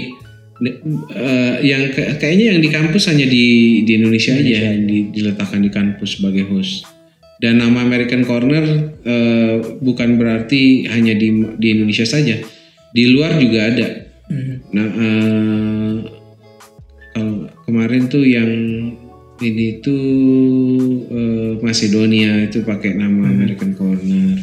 eh, 1.16 1.54
yang 1.66 1.82
kayaknya 1.94 2.54
yang 2.54 2.60
di 2.62 2.70
kampus 2.70 3.10
hanya 3.10 3.26
di 3.26 3.44
di 3.82 3.92
Indonesia, 3.98 4.36
aja 4.36 4.74
yang 4.74 4.86
di- 4.86 5.10
diletakkan 5.10 5.62
di 5.64 5.70
kampus 5.72 6.20
sebagai 6.20 6.46
host. 6.50 6.86
Dan 7.42 7.58
nama 7.58 7.82
American 7.82 8.22
Corner 8.22 8.62
eh, 9.02 9.54
bukan 9.82 10.14
berarti 10.14 10.86
hanya 10.86 11.18
di 11.18 11.58
di 11.58 11.68
Indonesia 11.74 12.06
saja, 12.06 12.38
di 12.94 13.04
luar 13.10 13.34
juga 13.42 13.66
ada. 13.66 13.88
Mhm. 14.30 14.54
Nah, 14.70 14.88
eh, 14.88 15.94
kalau 17.12 17.36
kemarin 17.66 18.06
tuh 18.06 18.22
yang 18.22 18.50
ini 19.42 19.82
tuh 19.82 20.06
eh, 21.10 21.52
Macedonia 21.58 22.46
itu 22.46 22.62
pakai 22.62 22.94
nama 22.94 23.28
American 23.28 23.74
Corner. 23.74 24.38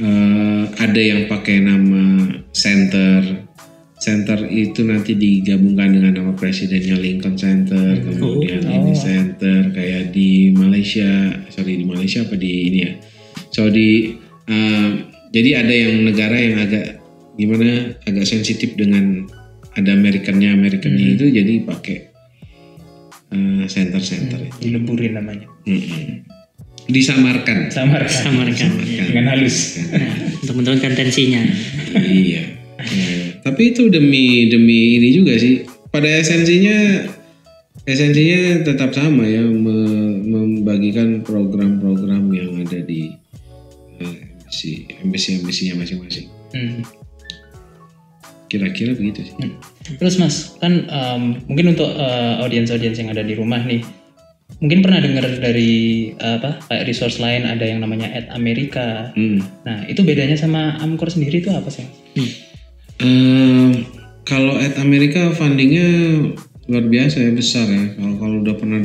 Eh, 0.00 0.64
ada 0.80 1.00
yang 1.00 1.28
pakai 1.28 1.60
nama 1.60 2.34
Center. 2.50 3.44
Center 4.00 4.36
itu 4.52 4.84
nanti 4.84 5.16
digabungkan 5.16 5.96
dengan 5.96 6.12
nama 6.20 6.32
presidennya 6.36 6.98
Lincoln 7.00 7.40
Center, 7.40 8.04
kemudian 8.04 8.60
ini 8.60 8.92
Center 8.92 9.72
kayak 9.72 10.12
di 10.12 10.52
Malaysia, 10.52 11.32
sorry 11.48 11.80
di 11.80 11.86
Malaysia 11.88 12.20
apa 12.20 12.36
di 12.36 12.52
ini 12.68 12.78
ya? 12.84 12.92
So 13.48 13.72
di 13.72 14.12
eh, 14.50 14.88
jadi 15.32 15.50
ada 15.64 15.72
yang 15.72 16.04
negara 16.04 16.36
yang 16.36 16.56
agak 16.68 17.00
gimana 17.40 17.96
agak 18.04 18.26
sensitif 18.28 18.76
dengan 18.76 19.24
ada 19.74 19.90
Amerikannya 19.90 20.54
Amerikannya 20.54 21.18
itu 21.18 21.34
jadi 21.34 21.66
pakai 21.66 22.13
eh, 23.34 23.66
center-center 23.66 24.38
itu. 24.46 24.56
Dileburin 24.62 25.18
namanya. 25.18 25.50
Mm-mm. 25.66 26.22
Disamarkan. 26.86 27.72
Samarkan. 27.72 28.12
Samarkan. 28.12 28.70
Dengan 28.84 29.26
halus. 29.32 29.80
Nah, 29.90 30.14
untuk 30.38 30.54
menurunkan 30.54 30.92
tensinya. 30.94 31.42
iya. 31.98 32.60
Ya, 32.84 33.08
Tapi 33.40 33.72
itu 33.72 33.88
demi 33.88 34.46
demi 34.46 35.00
ini 35.00 35.08
juga 35.10 35.34
sih. 35.34 35.64
Pada 35.88 36.04
esensinya 36.04 37.08
esensinya 37.84 38.60
tetap 38.60 38.92
sama 38.92 39.24
ya 39.24 39.40
me- 39.40 40.20
membagikan 40.20 41.24
program-program 41.24 42.28
yang 42.30 42.60
ada 42.60 42.80
di 42.80 43.08
eh, 43.96 44.16
embassy 44.44 44.84
embassy 45.00 45.40
embassy-nya 45.40 45.74
masing-masing. 45.80 46.28
Mhm. 46.52 46.80
Kira-kira 48.46 48.92
begitu 48.92 49.24
sih. 49.24 49.34
Terus 49.84 50.16
mas, 50.16 50.56
kan 50.58 50.88
em, 50.88 51.22
mungkin 51.44 51.76
untuk 51.76 51.92
eh, 51.92 52.34
audiens-audiens 52.40 52.96
yang 52.96 53.12
ada 53.12 53.20
di 53.20 53.36
rumah 53.36 53.60
nih, 53.60 53.84
mungkin 54.64 54.80
pernah 54.80 55.00
dengar 55.04 55.28
dari 55.40 56.12
eh, 56.16 56.34
apa 56.40 56.64
kayak 56.72 56.88
resource 56.88 57.20
lain 57.20 57.44
ada 57.44 57.68
yang 57.68 57.84
namanya 57.84 58.08
Ad 58.16 58.32
America. 58.32 59.12
Hmm. 59.12 59.44
Nah 59.68 59.84
itu 59.84 60.00
bedanya 60.00 60.40
sama 60.40 60.80
Amcor 60.80 61.12
sendiri 61.12 61.44
itu 61.44 61.52
apa 61.52 61.68
sih? 61.68 61.84
Hmm. 62.16 62.30
Eh, 63.04 63.70
kalau 64.24 64.56
at 64.56 64.80
Amerika 64.80 65.36
fundingnya 65.36 65.88
luar 66.64 66.84
biasa 66.88 67.20
ya 67.20 67.30
besar 67.36 67.68
ya. 67.68 67.84
Kalau 68.00 68.14
kalau 68.16 68.36
udah 68.40 68.54
pernah 68.56 68.78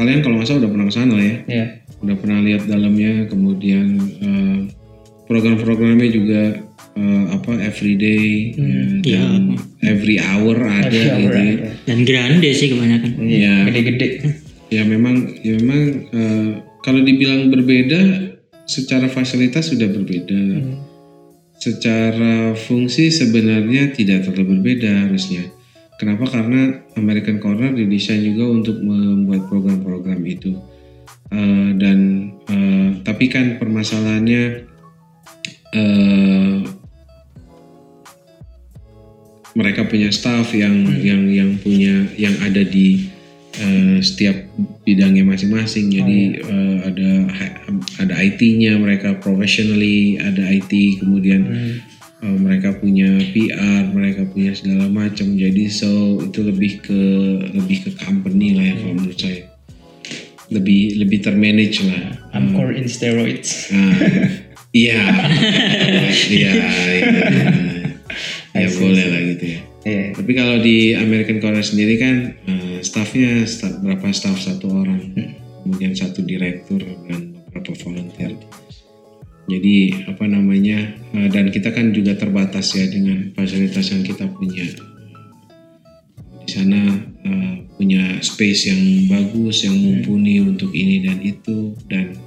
kalian 0.00 0.20
kalau 0.24 0.40
nggak 0.40 0.48
salah 0.48 0.60
udah 0.64 0.72
pernah 0.72 0.86
ke 0.88 0.94
sana 0.96 1.12
lah 1.12 1.26
ya. 1.28 1.36
Ya. 1.44 1.66
Udah 2.00 2.16
pernah 2.16 2.38
lihat 2.40 2.64
dalamnya. 2.64 3.28
Kemudian 3.28 3.86
eh, 4.00 4.58
program-programnya 5.28 6.08
juga 6.08 6.42
eh, 6.98 7.24
apa 7.30 7.52
everyday 7.62 8.50
eh, 8.58 8.98
dan 9.06 9.54
every 9.86 10.18
hour 10.18 10.58
ada 10.58 10.90
Every 10.90 11.06
hour 11.06 11.30
gitu. 11.30 11.38
ya. 11.38 11.54
ada. 11.54 11.70
Dan 11.86 11.98
grande 12.02 12.50
sih 12.50 12.68
kebanyakan. 12.74 13.10
Iya. 13.22 13.54
Gede-gede. 13.70 14.08
Ya 14.68 14.82
memang 14.84 15.38
ya 15.46 15.54
memang 15.62 15.82
eh, 16.10 16.50
kalau 16.82 17.00
dibilang 17.06 17.48
berbeda 17.54 18.34
secara 18.66 19.06
fasilitas 19.06 19.70
sudah 19.70 19.88
berbeda. 19.88 20.42
Secara 21.58 22.54
fungsi 22.54 23.10
sebenarnya 23.10 23.90
tidak 23.90 24.28
terlalu 24.30 24.58
berbeda 24.58 25.08
harusnya. 25.08 25.42
Kenapa? 25.98 26.30
Karena 26.30 26.86
American 26.94 27.42
Corner 27.42 27.74
didesain 27.74 28.22
juga 28.22 28.46
untuk 28.46 28.78
membuat 28.78 29.50
program-program 29.50 30.22
itu. 30.22 30.54
Eh, 31.28 31.70
dan 31.76 32.30
eh, 32.46 32.88
tapi 33.02 33.26
kan 33.28 33.58
permasalahannya 33.58 34.42
eh, 35.74 36.56
mereka 39.58 39.82
punya 39.90 40.14
staff 40.14 40.54
yang 40.54 40.86
yang 41.02 41.26
yang 41.26 41.50
punya 41.58 42.06
yang 42.14 42.38
ada 42.46 42.62
di 42.62 43.10
eh, 43.58 43.98
setiap 43.98 44.46
bidangnya 44.86 45.26
masing-masing. 45.26 45.90
Jadi 45.90 46.38
eh, 46.38 46.76
ada 46.86 47.10
ada 47.98 48.14
IT-nya 48.22 48.78
mereka 48.78 49.18
professionally, 49.18 50.14
ada 50.22 50.46
IT 50.46 51.02
kemudian 51.02 51.42
eh, 52.22 52.38
mereka 52.38 52.78
punya 52.78 53.18
PR, 53.34 53.90
mereka 53.90 54.30
punya 54.30 54.54
segala 54.54 54.86
macam. 54.86 55.34
Jadi 55.34 55.66
so 55.66 56.22
itu 56.22 56.46
lebih 56.46 56.78
ke 56.78 57.00
lebih 57.58 57.90
ke 57.90 57.90
company 57.98 58.54
lah 58.54 58.62
ya 58.62 58.74
kalau 58.78 58.94
menurut 58.94 59.18
saya. 59.18 59.42
Lebih 60.54 61.02
lebih 61.02 61.18
termanage 61.26 61.82
lah. 61.82 62.14
Amcor 62.30 62.72
in 62.72 62.86
steroids. 62.86 63.68
Nah, 63.74 63.92
iya, 64.86 65.02
iya, 66.30 66.52
iya. 66.54 67.68
Ya 68.58 68.68
boleh 68.74 69.06
lah 69.06 69.22
gitu 69.38 69.54
ya. 69.54 69.60
Iya. 69.86 70.04
Tapi 70.18 70.32
kalau 70.34 70.58
di 70.58 70.98
American 70.98 71.38
Korea 71.38 71.62
sendiri 71.62 71.94
kan 72.02 72.34
eh, 72.34 72.78
staffnya 72.82 73.46
staff, 73.46 73.78
berapa 73.78 74.10
staff 74.10 74.42
satu 74.42 74.66
orang, 74.82 75.14
kemudian 75.62 75.94
satu 75.94 76.26
direktur 76.26 76.82
dan 77.06 77.38
beberapa 77.46 77.78
volunteer. 77.86 78.34
Jadi 79.48 80.04
apa 80.10 80.26
namanya 80.26 80.92
eh, 81.14 81.28
dan 81.30 81.54
kita 81.54 81.70
kan 81.70 81.94
juga 81.94 82.18
terbatas 82.18 82.74
ya 82.74 82.84
dengan 82.90 83.30
fasilitas 83.32 83.94
yang 83.94 84.02
kita 84.02 84.26
punya. 84.34 84.66
Di 86.42 86.50
sana 86.50 86.82
eh, 87.22 87.54
punya 87.78 88.18
space 88.18 88.74
yang 88.74 88.82
bagus, 89.06 89.62
yang 89.62 89.78
mumpuni 89.78 90.42
untuk 90.42 90.74
ini 90.74 91.06
dan 91.06 91.22
itu 91.22 91.78
dan 91.86 92.18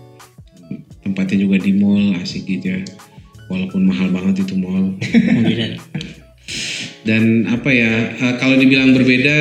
tempatnya 1.03 1.43
juga 1.43 1.59
di 1.59 1.75
mall 1.75 2.15
asik 2.23 2.47
gitu 2.47 2.79
ya. 2.79 2.81
Walaupun 3.51 3.83
mahal 3.83 4.07
banget 4.15 4.47
itu 4.47 4.55
mall. 4.55 4.95
Dan 7.01 7.49
apa 7.49 7.69
ya, 7.73 8.13
eh, 8.13 8.33
kalau 8.37 8.55
dibilang 8.61 8.93
berbeda, 8.93 9.37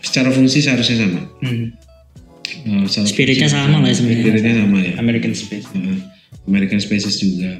secara 0.00 0.30
fungsi 0.30 0.62
seharusnya 0.62 1.06
sama. 1.06 1.22
Hmm. 1.42 1.74
Secara 2.86 3.06
spiritnya 3.08 3.48
fungsi 3.48 3.56
sama 3.56 3.76
lah 3.82 3.88
ya 3.90 3.96
sebenarnya. 3.96 4.22
Spiritnya 4.22 4.54
sama 4.62 4.78
ya. 4.78 4.92
American 5.00 5.32
Space. 5.34 5.66
Eh, 5.74 5.98
American 6.46 6.80
Spaces 6.82 7.16
juga. 7.18 7.52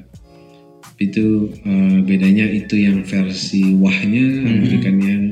Itu 1.00 1.50
eh, 1.64 1.98
bedanya 2.04 2.46
itu 2.46 2.76
yang 2.78 3.02
versi 3.02 3.74
wahnya, 3.74 4.26
American 4.46 4.96
yang 5.00 5.22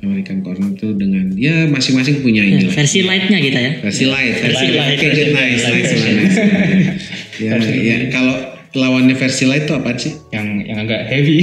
American 0.00 0.40
Corner 0.40 0.72
itu 0.72 0.96
dengan 0.96 1.28
ya 1.36 1.68
masing-masing 1.68 2.24
punya 2.24 2.40
ini 2.40 2.66
lah. 2.66 2.72
Versi 2.72 3.04
lightnya 3.04 3.38
kita 3.38 3.58
ya. 3.60 3.72
Versi 3.84 4.04
light, 4.08 4.34
versi 4.40 4.66
Light, 4.72 4.76
light, 4.76 4.98
versi 4.98 5.12
Oke, 5.12 5.16
good, 5.20 5.30
light, 5.36 5.52
nice, 5.52 5.64
light 5.64 5.84
nice, 5.84 5.92
nice, 5.92 6.36
nice. 6.36 7.08
Ya, 7.40 7.56
ya, 7.56 7.96
kalau 8.12 8.36
lawannya 8.70 9.18
versi 9.18 9.50
light 9.50 9.66
itu 9.66 9.74
apa 9.74 9.98
sih? 9.98 10.14
Yang 10.30 10.46
yang 10.70 10.78
agak 10.86 11.00
heavy. 11.10 11.36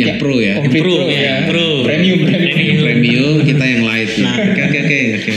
Yang 0.00 0.16
pro 0.16 0.36
ya. 0.40 0.54
Complete 0.60 0.82
Pro, 0.84 0.94
pro, 0.96 1.06
ya, 1.12 1.34
pro. 1.44 1.68
Premium, 1.84 2.18
premium. 2.24 2.56
Yang 2.56 2.78
premium 2.80 3.34
kita 3.44 3.64
yang 3.68 3.82
light. 3.84 4.10
ya. 4.16 4.32
Oke 4.32 4.60
oke 4.64 4.78
oke 4.80 4.98
oke. 5.20 5.32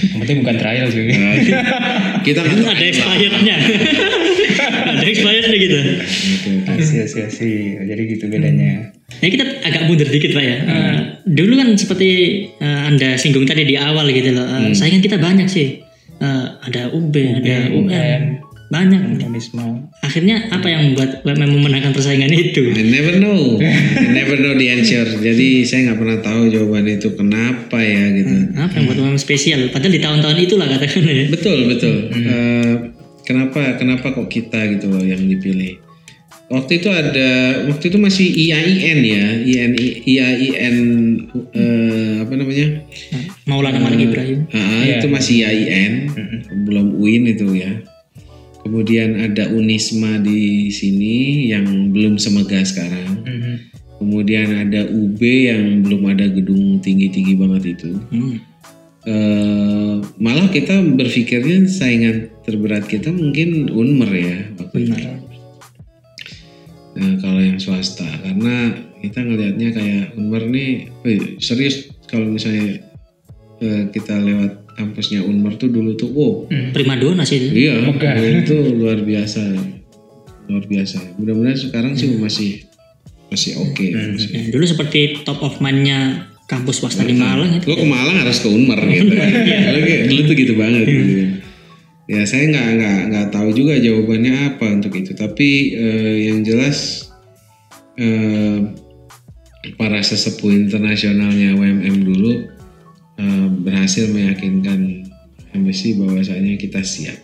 Yang 0.00 0.18
penting 0.24 0.36
bukan 0.40 0.56
trial 0.56 0.86
sih. 0.88 1.02
Nah, 1.04 1.34
kita 2.24 2.40
tahu. 2.44 2.64
Ada 2.64 2.84
expirednya. 2.84 3.56
Ada 4.96 5.04
expirednya 5.04 5.56
gitu. 5.60 5.78
Asih, 6.70 6.98
asih, 7.04 7.20
asih. 7.28 7.56
Jadi 7.84 8.02
gitu 8.16 8.24
bedanya. 8.28 8.92
Nah 9.20 9.28
kita 9.28 9.44
agak 9.60 9.82
mundur 9.84 10.08
dikit 10.08 10.32
pak 10.32 10.44
ya. 10.44 10.56
Eh, 10.64 10.96
dulu 11.28 11.60
kan 11.60 11.68
seperti 11.76 12.10
eh, 12.56 12.80
anda 12.88 13.20
singgung 13.20 13.44
tadi 13.44 13.68
di 13.68 13.76
awal 13.76 14.08
gitu 14.08 14.32
loh. 14.32 14.46
Eh, 14.46 14.72
Saingan 14.72 15.04
kita 15.04 15.20
banyak 15.20 15.44
sih. 15.44 15.82
Eh, 16.20 16.46
ada 16.62 16.88
UB, 16.92 17.12
ada 17.16 17.68
UM, 17.68 18.22
banyak. 18.70 19.18
Mekanisme. 19.18 19.90
Akhirnya 20.00 20.46
apa 20.48 20.70
yang 20.70 20.94
membuat 20.94 21.26
UMM 21.26 21.58
memenangkan 21.58 21.90
persaingan 21.90 22.30
itu? 22.30 22.70
I 22.70 22.86
never 22.86 23.18
know, 23.18 23.58
I 23.58 24.08
never 24.14 24.38
know 24.38 24.54
the 24.54 24.70
answer. 24.70 25.02
Jadi 25.04 25.66
saya 25.66 25.90
nggak 25.90 25.98
pernah 25.98 26.18
tahu 26.22 26.48
jawaban 26.48 26.86
itu 26.86 27.10
kenapa 27.12 27.82
ya 27.82 28.14
gitu. 28.14 28.34
Apa 28.54 28.72
yang 28.78 28.84
membuat 28.86 28.98
UMM 29.02 29.18
spesial? 29.18 29.60
Padahal 29.68 29.90
di 29.90 30.00
tahun-tahun 30.00 30.36
itulah 30.38 30.66
katakan 30.70 31.02
ya. 31.02 31.26
Betul 31.28 31.58
betul. 31.66 31.96
Eh, 32.14 32.74
kenapa 33.26 33.74
kenapa 33.74 34.14
kok 34.14 34.30
kita 34.30 34.70
gitu 34.78 34.86
loh 34.86 35.02
yang 35.02 35.18
dipilih? 35.18 35.82
Waktu 36.50 36.82
itu 36.82 36.90
ada 36.90 37.30
waktu 37.70 37.94
itu 37.94 37.98
masih 37.98 38.26
IAIN 38.26 38.98
ya, 39.06 39.24
IAIN 39.38 39.72
IAIN 40.02 40.76
eh, 41.54 42.14
apa 42.22 42.32
namanya? 42.34 42.66
Maulana 43.46 43.78
Malik 43.78 44.10
Ibrahim. 44.10 44.50
Ah, 44.50 44.82
Iya. 44.82 44.98
itu 44.98 45.06
masih 45.06 45.46
IAIN, 45.46 45.92
belum 46.66 46.98
UIN 46.98 47.30
itu 47.30 47.46
ya. 47.54 47.70
Kemudian 48.60 49.16
ada 49.16 49.48
Unisma 49.48 50.20
di 50.20 50.68
sini 50.68 51.48
yang 51.48 51.90
belum 51.90 52.20
semegah 52.20 52.60
sekarang. 52.62 53.24
Mhm. 53.24 53.54
Kemudian 54.00 54.48
ada 54.56 54.88
UB 54.88 55.20
yang 55.20 55.84
belum 55.84 56.08
ada 56.08 56.24
gedung 56.32 56.80
tinggi-tinggi 56.80 57.36
banget 57.36 57.76
itu. 57.76 57.92
Hmm. 58.08 58.40
Eh, 59.00 59.96
malah 60.20 60.52
kita 60.52 60.76
berpikirnya 60.92 61.64
saingan 61.64 62.28
terberat 62.44 62.84
kita 62.84 63.08
mungkin 63.08 63.72
Unmer 63.72 64.12
ya 64.12 64.38
waktu 64.60 64.92
itu. 64.92 64.92
Nah, 67.00 67.12
kalau 67.24 67.40
yang 67.40 67.56
swasta 67.56 68.04
karena 68.20 68.76
kita 69.00 69.24
ngelihatnya 69.24 69.68
kayak 69.72 70.04
Unmer 70.20 70.44
nih, 70.44 70.92
wih, 71.00 71.40
serius 71.40 71.88
kalau 72.12 72.28
misalnya 72.28 72.84
eh, 73.64 73.88
kita 73.88 74.20
lewat 74.20 74.59
kampusnya 74.80 75.20
Unmer 75.20 75.54
tuh 75.54 75.68
dulu 75.68 75.92
tuh, 75.92 76.08
wow, 76.08 76.32
Prima 76.72 76.96
dona 76.96 77.22
sih 77.22 77.36
itu. 77.38 77.68
iya, 77.68 77.76
itu 78.34 78.56
luar 78.74 79.04
biasa, 79.04 79.42
luar 80.48 80.64
biasa. 80.64 81.20
Mudah-mudahan 81.20 81.58
sekarang 81.60 81.92
sih 81.94 82.16
masih 82.16 82.64
masih 83.28 83.60
oke. 83.60 83.84
masih. 83.84 84.28
Ya, 84.32 84.42
dulu 84.48 84.64
seperti 84.64 85.20
top 85.22 85.38
of 85.38 85.60
mind-nya 85.60 86.26
kampus 86.48 86.80
swasta 86.80 87.04
di 87.04 87.12
Malang 87.12 87.54
itu. 87.54 87.68
Lo 87.68 87.76
ke 87.76 87.86
Malang 87.86 88.16
harus 88.18 88.40
ke 88.40 88.48
Unmer 88.48 88.80
gitu. 88.82 89.06
Dulu 89.14 89.78
kayak- 89.78 90.04
dulu 90.08 90.20
tuh 90.24 90.34
gitu 90.34 90.52
banget. 90.56 90.82
Gitu. 90.82 91.14
Ya 92.10 92.26
saya 92.26 92.50
nggak 92.50 92.68
nggak 92.74 92.98
nggak 93.06 93.26
tahu 93.30 93.54
juga 93.54 93.78
jawabannya 93.78 94.34
apa 94.50 94.66
untuk 94.72 94.90
itu. 94.92 95.14
Tapi 95.14 95.48
eh, 95.78 96.14
yang 96.26 96.42
jelas 96.42 97.06
eh, 97.94 98.58
para 99.78 100.00
sesepuh 100.00 100.50
internasionalnya 100.50 101.54
WMM 101.54 101.96
dulu 102.02 102.32
eh, 103.20 103.46
berhasil 103.60 104.08
meyakinkan 104.08 105.04
embassy 105.52 105.92
bahwasanya 105.98 106.56
kita 106.56 106.80
siap. 106.80 107.18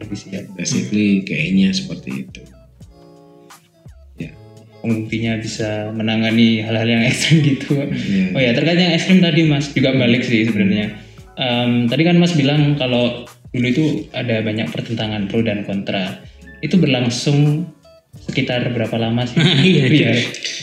Lebih 0.00 0.18
siap. 0.18 0.44
Basically 0.56 1.22
kayaknya 1.28 1.70
seperti 1.76 2.26
itu. 2.26 2.40
Ya. 4.16 4.30
Pemimpinnya 4.80 5.40
bisa 5.40 5.92
menangani 5.92 6.64
hal-hal 6.64 6.88
yang 6.88 7.02
ekstrim 7.04 7.44
gitu. 7.44 7.76
Iya. 7.84 8.26
Oh 8.32 8.40
ya 8.40 8.50
terkait 8.56 8.78
yang 8.80 8.94
ekstrim 8.94 9.18
tadi 9.20 9.40
Mas 9.44 9.70
juga 9.70 9.92
balik 9.92 10.24
sih 10.24 10.46
sebenarnya. 10.48 10.96
Em, 11.34 11.90
tadi 11.90 12.02
kan 12.06 12.16
Mas 12.16 12.32
bilang 12.38 12.78
kalau 12.78 13.26
dulu 13.54 13.66
itu 13.66 13.84
ada 14.14 14.42
banyak 14.42 14.70
pertentangan 14.70 15.26
pro 15.30 15.42
dan 15.42 15.66
kontra. 15.66 16.22
Itu 16.62 16.80
berlangsung 16.80 17.68
sekitar 18.30 18.70
berapa 18.70 18.94
lama 18.98 19.26
sih? 19.26 19.38
Iya. 19.74 19.84
Iya, 19.90 20.12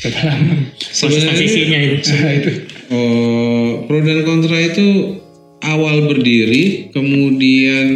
berapa 0.08 0.22
lama? 0.32 0.54
Proses 0.80 1.24
transisinya 1.28 1.80
itu. 1.80 2.12
Nah, 2.16 2.34
itu. 2.40 2.52
Oh, 2.92 3.88
pro 3.88 4.04
dan 4.04 4.28
kontra 4.28 4.60
itu 4.60 5.16
awal 5.64 6.12
berdiri, 6.12 6.92
kemudian 6.92 7.88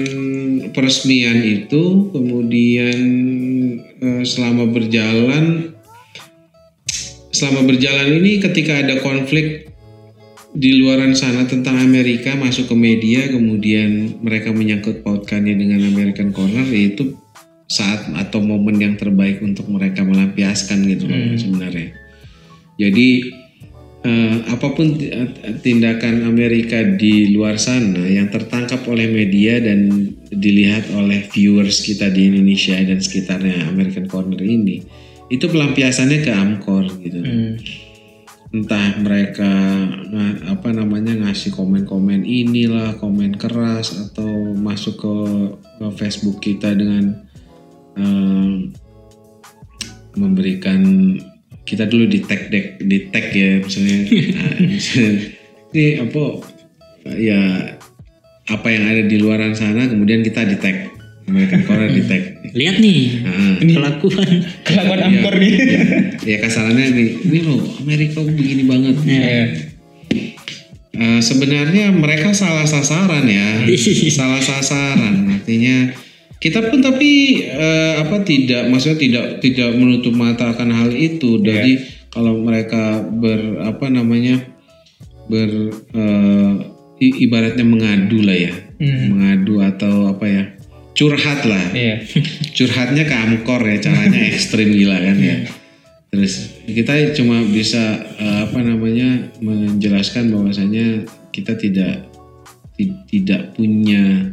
peresmian 0.72 1.44
itu, 1.44 2.16
kemudian 2.16 3.04
eh, 4.00 4.24
selama 4.24 4.72
berjalan, 4.72 5.76
selama 7.36 7.68
berjalan 7.68 8.24
ini 8.24 8.40
ketika 8.40 8.88
ada 8.88 9.04
konflik 9.04 9.68
di 10.56 10.80
luaran 10.80 11.12
sana 11.12 11.44
tentang 11.44 11.76
Amerika 11.76 12.32
masuk 12.40 12.72
ke 12.72 12.76
media, 12.80 13.28
kemudian 13.28 14.24
mereka 14.24 14.56
menyangkut 14.56 15.04
pautkannya 15.04 15.60
dengan 15.60 15.84
American 15.92 16.32
Corner, 16.32 16.64
yaitu 16.72 17.20
saat 17.68 18.08
atau 18.16 18.40
momen 18.40 18.80
yang 18.80 18.96
terbaik 18.96 19.44
untuk 19.44 19.68
mereka 19.68 20.08
melampiaskan 20.08 20.88
gitu 20.88 21.12
loh 21.12 21.36
sebenarnya. 21.36 21.92
Jadi 22.80 23.08
eh, 24.06 24.38
apa 24.54 24.78
pun 24.78 25.02
eh, 25.02 25.58
tindakan 25.66 26.30
Amerika 26.30 26.86
di 26.86 27.34
luar 27.34 27.58
sana 27.58 28.06
yang 28.06 28.30
tertangkap 28.30 28.86
oleh 28.86 29.10
media 29.10 29.58
dan 29.58 29.90
dilihat 30.30 30.94
oleh 30.94 31.26
viewers 31.26 31.82
kita 31.82 32.14
di 32.14 32.30
Indonesia 32.30 32.78
dan 32.78 33.02
sekitarnya 33.02 33.66
American 33.66 34.06
Corner 34.06 34.40
ini, 34.40 34.86
itu 35.34 35.50
pelampiasannya 35.50 36.22
ke 36.22 36.32
Amcor 36.32 36.86
gitu. 37.02 37.20
Hmm. 37.20 37.58
Entah 38.56 38.96
mereka 39.04 39.52
apa 40.48 40.72
namanya 40.72 41.28
ngasih 41.28 41.52
komen-komen 41.52 42.24
inilah, 42.24 42.96
komen 43.02 43.36
keras 43.36 43.92
atau 43.92 44.56
masuk 44.56 44.96
ke, 45.02 45.16
ke 45.82 45.88
Facebook 46.00 46.40
kita 46.40 46.72
dengan 46.72 47.26
eh, 48.00 48.54
memberikan 50.16 50.80
kita 51.66 51.90
dulu 51.90 52.06
di 52.06 52.22
tag 52.22 52.54
dek 52.54 52.80
di 52.86 53.10
tag 53.10 53.34
ya 53.34 53.60
misalnya, 53.60 53.98
nah, 54.38 54.50
misalnya 54.62 55.12
ini 55.74 55.86
apa 56.00 56.24
ya 57.18 57.42
apa 58.46 58.68
yang 58.70 58.84
ada 58.86 59.04
di 59.10 59.18
luaran 59.18 59.58
sana 59.58 59.90
kemudian 59.90 60.22
kita 60.22 60.46
di 60.46 60.56
tag 60.62 60.94
American 61.26 61.66
Korea 61.66 61.90
di 61.90 62.04
tag. 62.06 62.24
Lihat 62.54 62.78
nih 62.78 63.00
Nah, 63.26 63.58
kelakuan. 63.58 64.30
Kelakuan 64.62 65.00
Amkor 65.10 65.36
nih. 65.42 65.54
ya 66.22 66.38
kasarannya 66.46 66.86
nih, 66.94 67.10
ini 67.26 67.40
loh 67.42 67.62
Amerika 67.82 68.22
begini 68.22 68.64
banget. 68.70 68.96
Iya. 69.02 69.44
Eh, 70.96 71.20
sebenarnya 71.20 71.92
mereka 71.92 72.32
salah 72.32 72.64
sasaran 72.64 73.26
ya, 73.28 73.66
salah 74.14 74.40
sasaran. 74.40 75.28
Artinya 75.34 75.92
kita 76.38 76.70
pun 76.70 76.80
tapi 76.80 77.42
eh, 77.42 77.94
apa 78.00 78.22
tidak, 78.22 78.68
maksudnya 78.70 79.00
tidak 79.00 79.26
tidak 79.40 79.70
menutup 79.74 80.14
mata 80.14 80.52
akan 80.54 80.70
hal 80.72 80.90
itu. 80.94 81.42
Jadi 81.42 81.74
kalau 82.12 82.40
mereka 82.40 83.02
ber 83.02 83.66
apa 83.66 83.90
namanya 83.90 84.40
ber 85.26 85.50
i- 87.02 87.18
ibaratnya 87.26 87.66
mengadu 87.66 88.22
lah 88.24 88.38
ya, 88.38 88.54
mengadu 89.10 89.60
atau 89.60 90.14
apa 90.14 90.26
ya, 90.30 90.44
curhat 90.96 91.44
lah. 91.44 91.76
Iya. 91.76 92.06
Curhatnya 92.56 93.04
ke 93.04 93.16
Amkor 93.16 93.62
ya, 93.68 93.78
caranya 93.84 94.22
ekstrim 94.32 94.72
gila 94.72 94.96
kan 94.96 95.18
ya. 95.20 95.36
Terus 96.14 96.64
kita 96.64 97.12
cuma 97.18 97.44
bisa 97.44 98.00
eh, 98.16 98.40
apa 98.48 98.60
namanya 98.64 99.34
menjelaskan 99.44 100.32
bahwasanya 100.32 101.04
kita 101.36 101.60
tidak 101.60 102.08
ti- 102.80 102.96
tidak 103.12 103.52
punya 103.58 104.32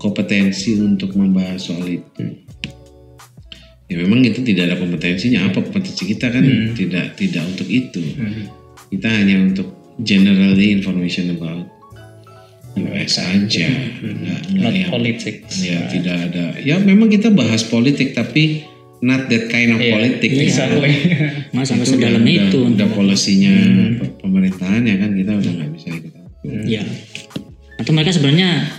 kompetensi 0.00 0.80
untuk 0.80 1.12
membahas 1.12 1.60
soal 1.60 1.84
itu. 1.84 2.24
Ya 3.86 3.98
memang 3.98 4.22
itu 4.22 4.40
tidak 4.40 4.70
ada 4.70 4.76
kompetensinya. 4.78 5.46
Apa 5.46 5.60
kompetensi 5.60 6.08
kita 6.08 6.30
kan 6.30 6.42
tidak 6.72 7.14
tidak 7.14 7.42
untuk 7.44 7.68
itu. 7.68 8.00
Kita 8.88 9.06
hanya 9.06 9.44
untuk 9.44 9.68
generally 10.00 10.72
information 10.72 11.34
about 11.34 11.68
US 12.74 13.18
aja. 13.18 13.66
Nggak- 13.98 14.44
nggak 14.46 14.62
Not 14.62 14.74
yang- 14.74 14.90
politics. 14.90 15.52
Ya 15.60 15.84
tidak 15.86 16.16
ada. 16.30 16.54
Ya 16.56 16.78
memang 16.78 17.10
kita 17.10 17.28
bahas 17.28 17.66
politik 17.66 18.14
tapi 18.14 18.62
not 19.02 19.26
that 19.26 19.50
kind 19.50 19.74
of 19.74 19.82
Iya, 19.82 19.90
politik. 19.90 20.30
Exactly. 20.38 20.92
Mas 21.54 21.66
sampai 21.66 21.82
Itu 21.84 21.92
sedalam 21.98 22.22
udah, 22.22 22.30
itu. 22.30 22.58
Udah, 22.62 22.70
udah 22.70 22.88
polisinya 22.94 23.54
pe- 23.98 24.14
pemerintahan 24.22 24.82
ya 24.86 24.96
kan 24.96 25.10
kita 25.12 25.32
udah 25.34 25.50
nggak 25.50 25.70
bisa 25.74 25.88
ikut. 25.90 26.12
Ya. 26.64 26.82
Atau 27.74 27.90
mereka 27.90 28.14
sebenarnya 28.14 28.70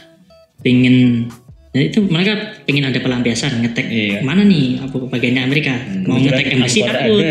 pengen 0.62 1.28
ya 1.72 1.88
itu 1.88 2.04
mereka 2.04 2.62
pengen 2.68 2.92
ada 2.92 3.00
pelampiasan 3.00 3.64
ngetek 3.64 3.88
Iya. 3.88 4.20
mana 4.22 4.44
nih 4.44 4.82
apa 4.84 4.92
bagiannya 4.92 5.42
Amerika 5.48 5.74
mau 6.04 6.20
ngetek 6.20 6.58
embassy 6.58 6.84
takut 6.84 7.24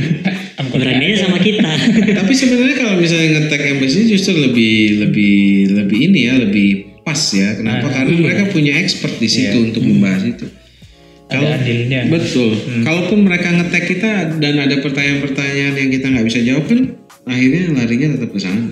berani 0.74 1.14
sama 1.14 1.38
kita 1.38 1.70
tapi 2.18 2.32
sebenarnya 2.34 2.76
kalau 2.76 2.94
misalnya 2.98 3.38
ngetek 3.38 3.62
embassy 3.78 4.10
justru 4.10 4.34
lebih 4.34 5.06
lebih 5.06 5.36
lebih 5.78 5.98
ini 6.10 6.20
ya 6.26 6.34
lebih 6.42 6.88
pas 7.08 7.32
ya. 7.32 7.56
Kenapa? 7.56 7.88
Karena 7.88 8.20
mereka 8.20 8.52
punya 8.52 8.76
expert 8.76 9.16
di 9.16 9.28
situ 9.32 9.72
untuk 9.72 9.80
membahas 9.80 10.28
itu. 10.28 10.44
adilnya. 11.32 12.04
Betul. 12.12 12.52
Kalaupun 12.84 13.24
mereka 13.24 13.48
ngetek 13.48 13.84
kita 13.96 14.36
dan 14.36 14.60
ada 14.60 14.76
pertanyaan-pertanyaan 14.84 15.74
yang 15.76 15.88
kita 15.88 16.06
nggak 16.12 16.26
bisa 16.28 16.40
jawab 16.44 16.68
kan, 16.68 16.80
akhirnya 17.24 17.72
larinya 17.80 18.08
tetap 18.16 18.30
ke 18.32 18.40
sana. 18.40 18.64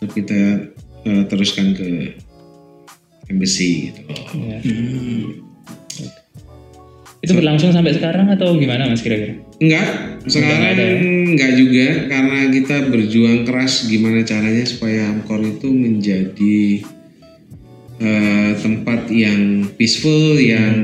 Tetap 0.00 0.10
kita 0.16 0.40
eh, 1.04 1.22
teruskan 1.28 1.76
ke 1.76 2.16
embassy 3.28 3.92
gitu 3.92 4.00
loh. 4.08 4.24
Iya. 4.34 4.58
Itu 7.18 7.32
berlangsung 7.34 7.74
sampai 7.74 7.92
sekarang 7.92 8.30
atau 8.30 8.54
gimana 8.56 8.86
mas 8.86 9.02
kira-kira? 9.02 9.42
Enggak, 9.58 9.88
sekarang 10.30 10.62
ada 10.62 10.84
ya? 10.86 10.96
enggak 11.02 11.52
juga 11.58 11.86
karena 12.06 12.38
kita 12.54 12.76
berjuang 12.94 13.42
keras 13.42 13.90
gimana 13.90 14.22
caranya 14.22 14.62
supaya 14.62 15.10
Amkor 15.10 15.42
itu 15.42 15.66
menjadi 15.66 16.58
eh, 17.98 18.50
tempat 18.62 19.10
yang 19.10 19.66
peaceful, 19.74 20.38
yang 20.38 20.78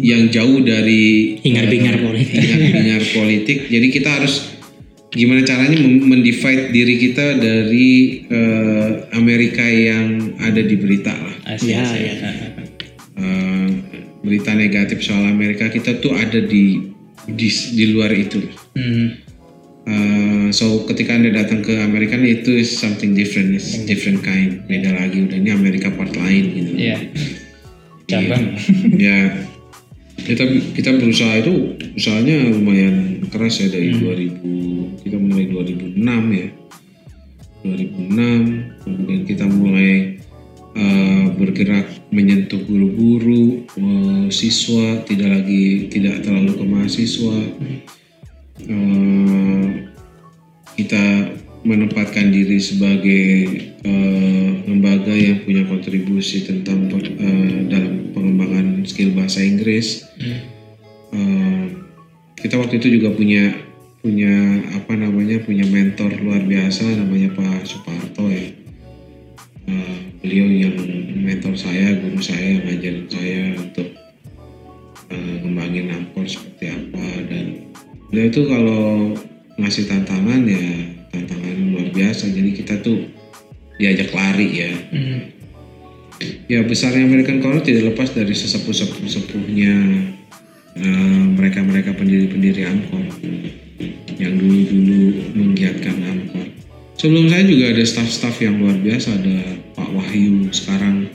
yang 0.00 0.32
jauh 0.32 0.64
dari 0.64 1.36
hingar-bingar 1.44 2.00
politik 2.00 2.40
hingar-bingar 2.40 3.02
politik. 3.12 3.58
Jadi 3.68 3.86
kita 3.92 4.08
harus 4.08 4.59
gimana 5.10 5.42
caranya 5.42 5.76
mendivide 5.82 6.70
diri 6.70 6.94
kita 7.02 7.38
dari 7.42 7.88
eh, 8.30 8.88
Amerika 9.14 9.62
yang 9.66 10.38
ada 10.38 10.62
di 10.62 10.76
berita 10.78 11.10
lah. 11.10 11.36
Asia. 11.58 11.70
Ya, 11.70 11.82
Asia. 11.82 11.98
ya. 11.98 12.14
Eh, 13.20 13.68
berita 14.22 14.54
negatif 14.54 15.02
soal 15.02 15.26
Amerika 15.26 15.66
kita 15.68 15.98
tuh 15.98 16.14
ada 16.14 16.38
di 16.38 16.90
di, 17.26 17.48
di 17.50 17.84
luar 17.92 18.14
itu. 18.14 18.40
Mhm. 18.78 19.30
Uh, 19.80 20.52
so 20.52 20.84
ketika 20.86 21.16
anda 21.16 21.32
datang 21.32 21.64
ke 21.64 21.72
Amerika 21.80 22.14
itu 22.20 22.52
is 22.62 22.68
something 22.70 23.16
different, 23.16 23.56
it's 23.56 23.74
different 23.88 24.20
kind, 24.20 24.60
beda 24.68 24.92
lagi 24.92 25.24
udah 25.24 25.40
ini 25.40 25.50
Amerika 25.50 25.88
part 25.90 26.12
lain 26.14 26.44
gitu. 26.52 26.72
Iya. 26.76 26.98
Cabang. 28.06 28.60
ya 28.94 29.40
kita 30.24 30.44
kita 30.76 30.90
berusaha 30.96 31.40
itu 31.40 31.76
usahanya 31.96 32.52
lumayan 32.54 33.24
keras 33.30 33.62
ya 33.62 33.68
dari 33.72 33.94
2000 33.96 35.04
kita 35.06 35.16
mulai 35.16 35.44
2006 35.48 36.00
ya. 36.36 36.48
2006 37.60 38.84
kemudian 38.84 39.20
kita 39.28 39.44
mulai 39.44 40.16
uh, 40.76 41.24
bergerak 41.36 41.86
menyentuh 42.08 42.60
guru-guru 42.64 43.68
uh, 43.76 44.26
siswa 44.32 45.04
tidak 45.04 45.40
lagi 45.40 45.88
tidak 45.92 46.24
terlalu 46.24 46.52
ke 46.56 46.64
mahasiswa. 46.64 47.38
Uh, 48.60 49.66
kita 50.76 51.34
menempatkan 51.60 52.32
diri 52.32 52.56
sebagai 52.56 53.26
uh, 53.84 54.50
lembaga 54.64 55.12
yang 55.12 55.44
punya 55.44 55.68
kontribusi 55.68 56.48
tentang 56.48 56.88
uh, 56.88 57.56
dalam 57.68 57.89
skill 58.90 59.14
bahasa 59.14 59.38
Inggris. 59.46 60.02
Uh, 61.14 61.86
kita 62.34 62.58
waktu 62.58 62.82
itu 62.82 62.98
juga 62.98 63.14
punya 63.14 63.54
punya 64.02 64.64
apa 64.74 64.96
namanya 64.96 65.38
punya 65.44 65.62
mentor 65.68 66.10
luar 66.18 66.42
biasa 66.42 66.82
namanya 66.98 67.30
Pak 67.38 67.70
Suparto 67.70 68.26
ya. 68.26 68.50
Uh, 69.70 69.96
beliau 70.18 70.50
yang 70.50 70.74
mentor 71.22 71.54
saya, 71.54 71.94
guru 72.02 72.18
saya 72.18 72.58
yang 72.58 72.64
ngajarin 72.66 73.06
saya 73.06 73.42
untuk 73.62 73.88
uh, 75.10 75.34
ngembangin 75.46 75.90
seperti 76.26 76.64
apa 76.70 77.06
dan 77.26 77.44
beliau 78.12 78.26
itu 78.28 78.42
kalau 78.46 78.84
ngasih 79.58 79.84
tantangan 79.88 80.42
ya 80.46 80.66
tantangan 81.10 81.56
luar 81.74 81.88
biasa 81.90 82.30
jadi 82.30 82.50
kita 82.54 82.74
tuh 82.84 83.08
diajak 83.80 84.12
lari 84.12 84.48
ya 84.50 84.72
Mhm. 84.92 85.39
Ya 86.48 86.60
besarnya 86.64 87.06
American 87.06 87.40
Color 87.40 87.64
tidak 87.64 87.94
lepas 87.94 88.12
dari 88.12 88.32
sesepuh-sepuhnya 88.36 89.74
eh, 90.76 91.22
mereka-mereka 91.36 91.96
pendiri-pendiri 91.96 92.68
Amkor 92.68 93.04
yang 94.20 94.36
dulu-dulu 94.36 95.32
menggiatkan 95.32 95.96
Amkor 96.04 96.60
sebelum 97.00 97.32
saya 97.32 97.48
juga 97.48 97.72
ada 97.72 97.84
staff-staff 97.88 98.36
yang 98.44 98.60
luar 98.60 98.76
biasa 98.76 99.16
ada 99.16 99.56
Pak 99.72 99.88
Wahyu. 99.96 100.52
Sekarang 100.52 101.08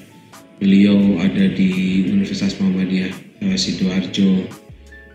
beliau 0.58 1.22
ada 1.22 1.46
di 1.46 2.02
Universitas 2.10 2.58
Muhammadiyah 2.58 3.14
eh, 3.46 3.54
Sidoarjo. 3.54 4.50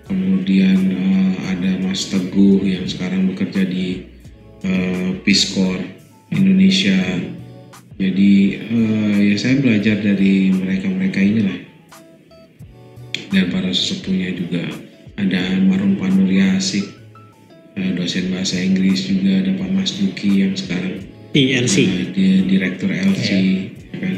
Kemudian 0.07 0.79
eh, 0.95 1.33
ada 1.51 1.71
Mas 1.83 2.07
Teguh 2.07 2.63
yang 2.63 2.87
sekarang 2.87 3.27
bekerja 3.35 3.67
di 3.67 4.07
eh, 4.63 5.11
Peace 5.27 5.51
Corps 5.51 5.83
Indonesia 6.31 6.95
jadi 8.01 8.33
eh, 8.65 9.17
ya 9.29 9.37
saya 9.37 9.61
belajar 9.61 10.01
dari 10.01 10.49
mereka-mereka 10.57 11.21
inilah. 11.21 11.59
Dan 13.29 13.53
para 13.53 13.69
sesepuhnya 13.71 14.33
juga. 14.33 14.65
Ada 15.21 15.61
Marum 15.61 16.01
Panuriasik 16.01 17.01
eh, 17.77 17.93
dosen 17.93 18.33
bahasa 18.33 18.57
Inggris 18.57 19.05
juga 19.05 19.45
ada 19.45 19.53
Pak 19.53 19.71
Mas 19.73 19.93
Duki 20.01 20.45
yang 20.45 20.57
sekarang 20.57 21.05
PLC 21.31 21.77
eh, 21.87 22.07
dia 22.11 22.35
direktur 22.43 22.91
LC 22.91 23.31
ya 23.93 23.97
kan? 24.01 24.17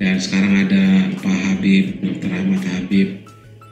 dan 0.00 0.16
sekarang 0.20 0.66
ada 0.66 0.82
Pak 1.20 1.38
Habib 1.46 2.02
Dr. 2.02 2.30
Ahmad 2.34 2.62
Habib. 2.76 3.08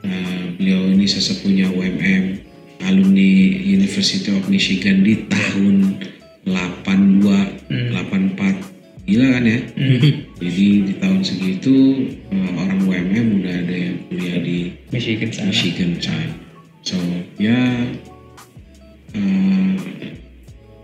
Eh, 0.07 0.45
beliau 0.55 0.95
ini 0.95 1.11
sesepuhnya 1.11 1.75
UMM 1.75 2.47
alumni 2.87 3.35
University 3.67 4.31
of 4.31 4.47
Michigan 4.47 5.03
di 5.03 5.27
tahun 5.27 5.99
82 6.47 7.27
84 7.99 8.68
gila 9.09 9.27
kan 9.33 9.45
ya? 9.49 9.59
Jadi 10.45 10.67
di 10.85 10.93
tahun 11.01 11.21
segitu 11.25 11.77
eh, 12.29 12.51
orang 12.53 12.85
UMM 12.85 13.41
udah 13.41 13.55
ada 13.65 13.75
yang 13.75 13.97
kuliah 14.13 14.39
di 14.45 14.59
Michigan 14.93 15.33
sana. 15.33 15.49
Michigan 15.49 15.97
sana 15.97 16.49
so 16.89 16.97
ya 17.37 17.59
eh, 19.17 19.73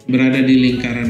berada 0.04 0.40
di 0.44 0.54
lingkaran 0.68 1.08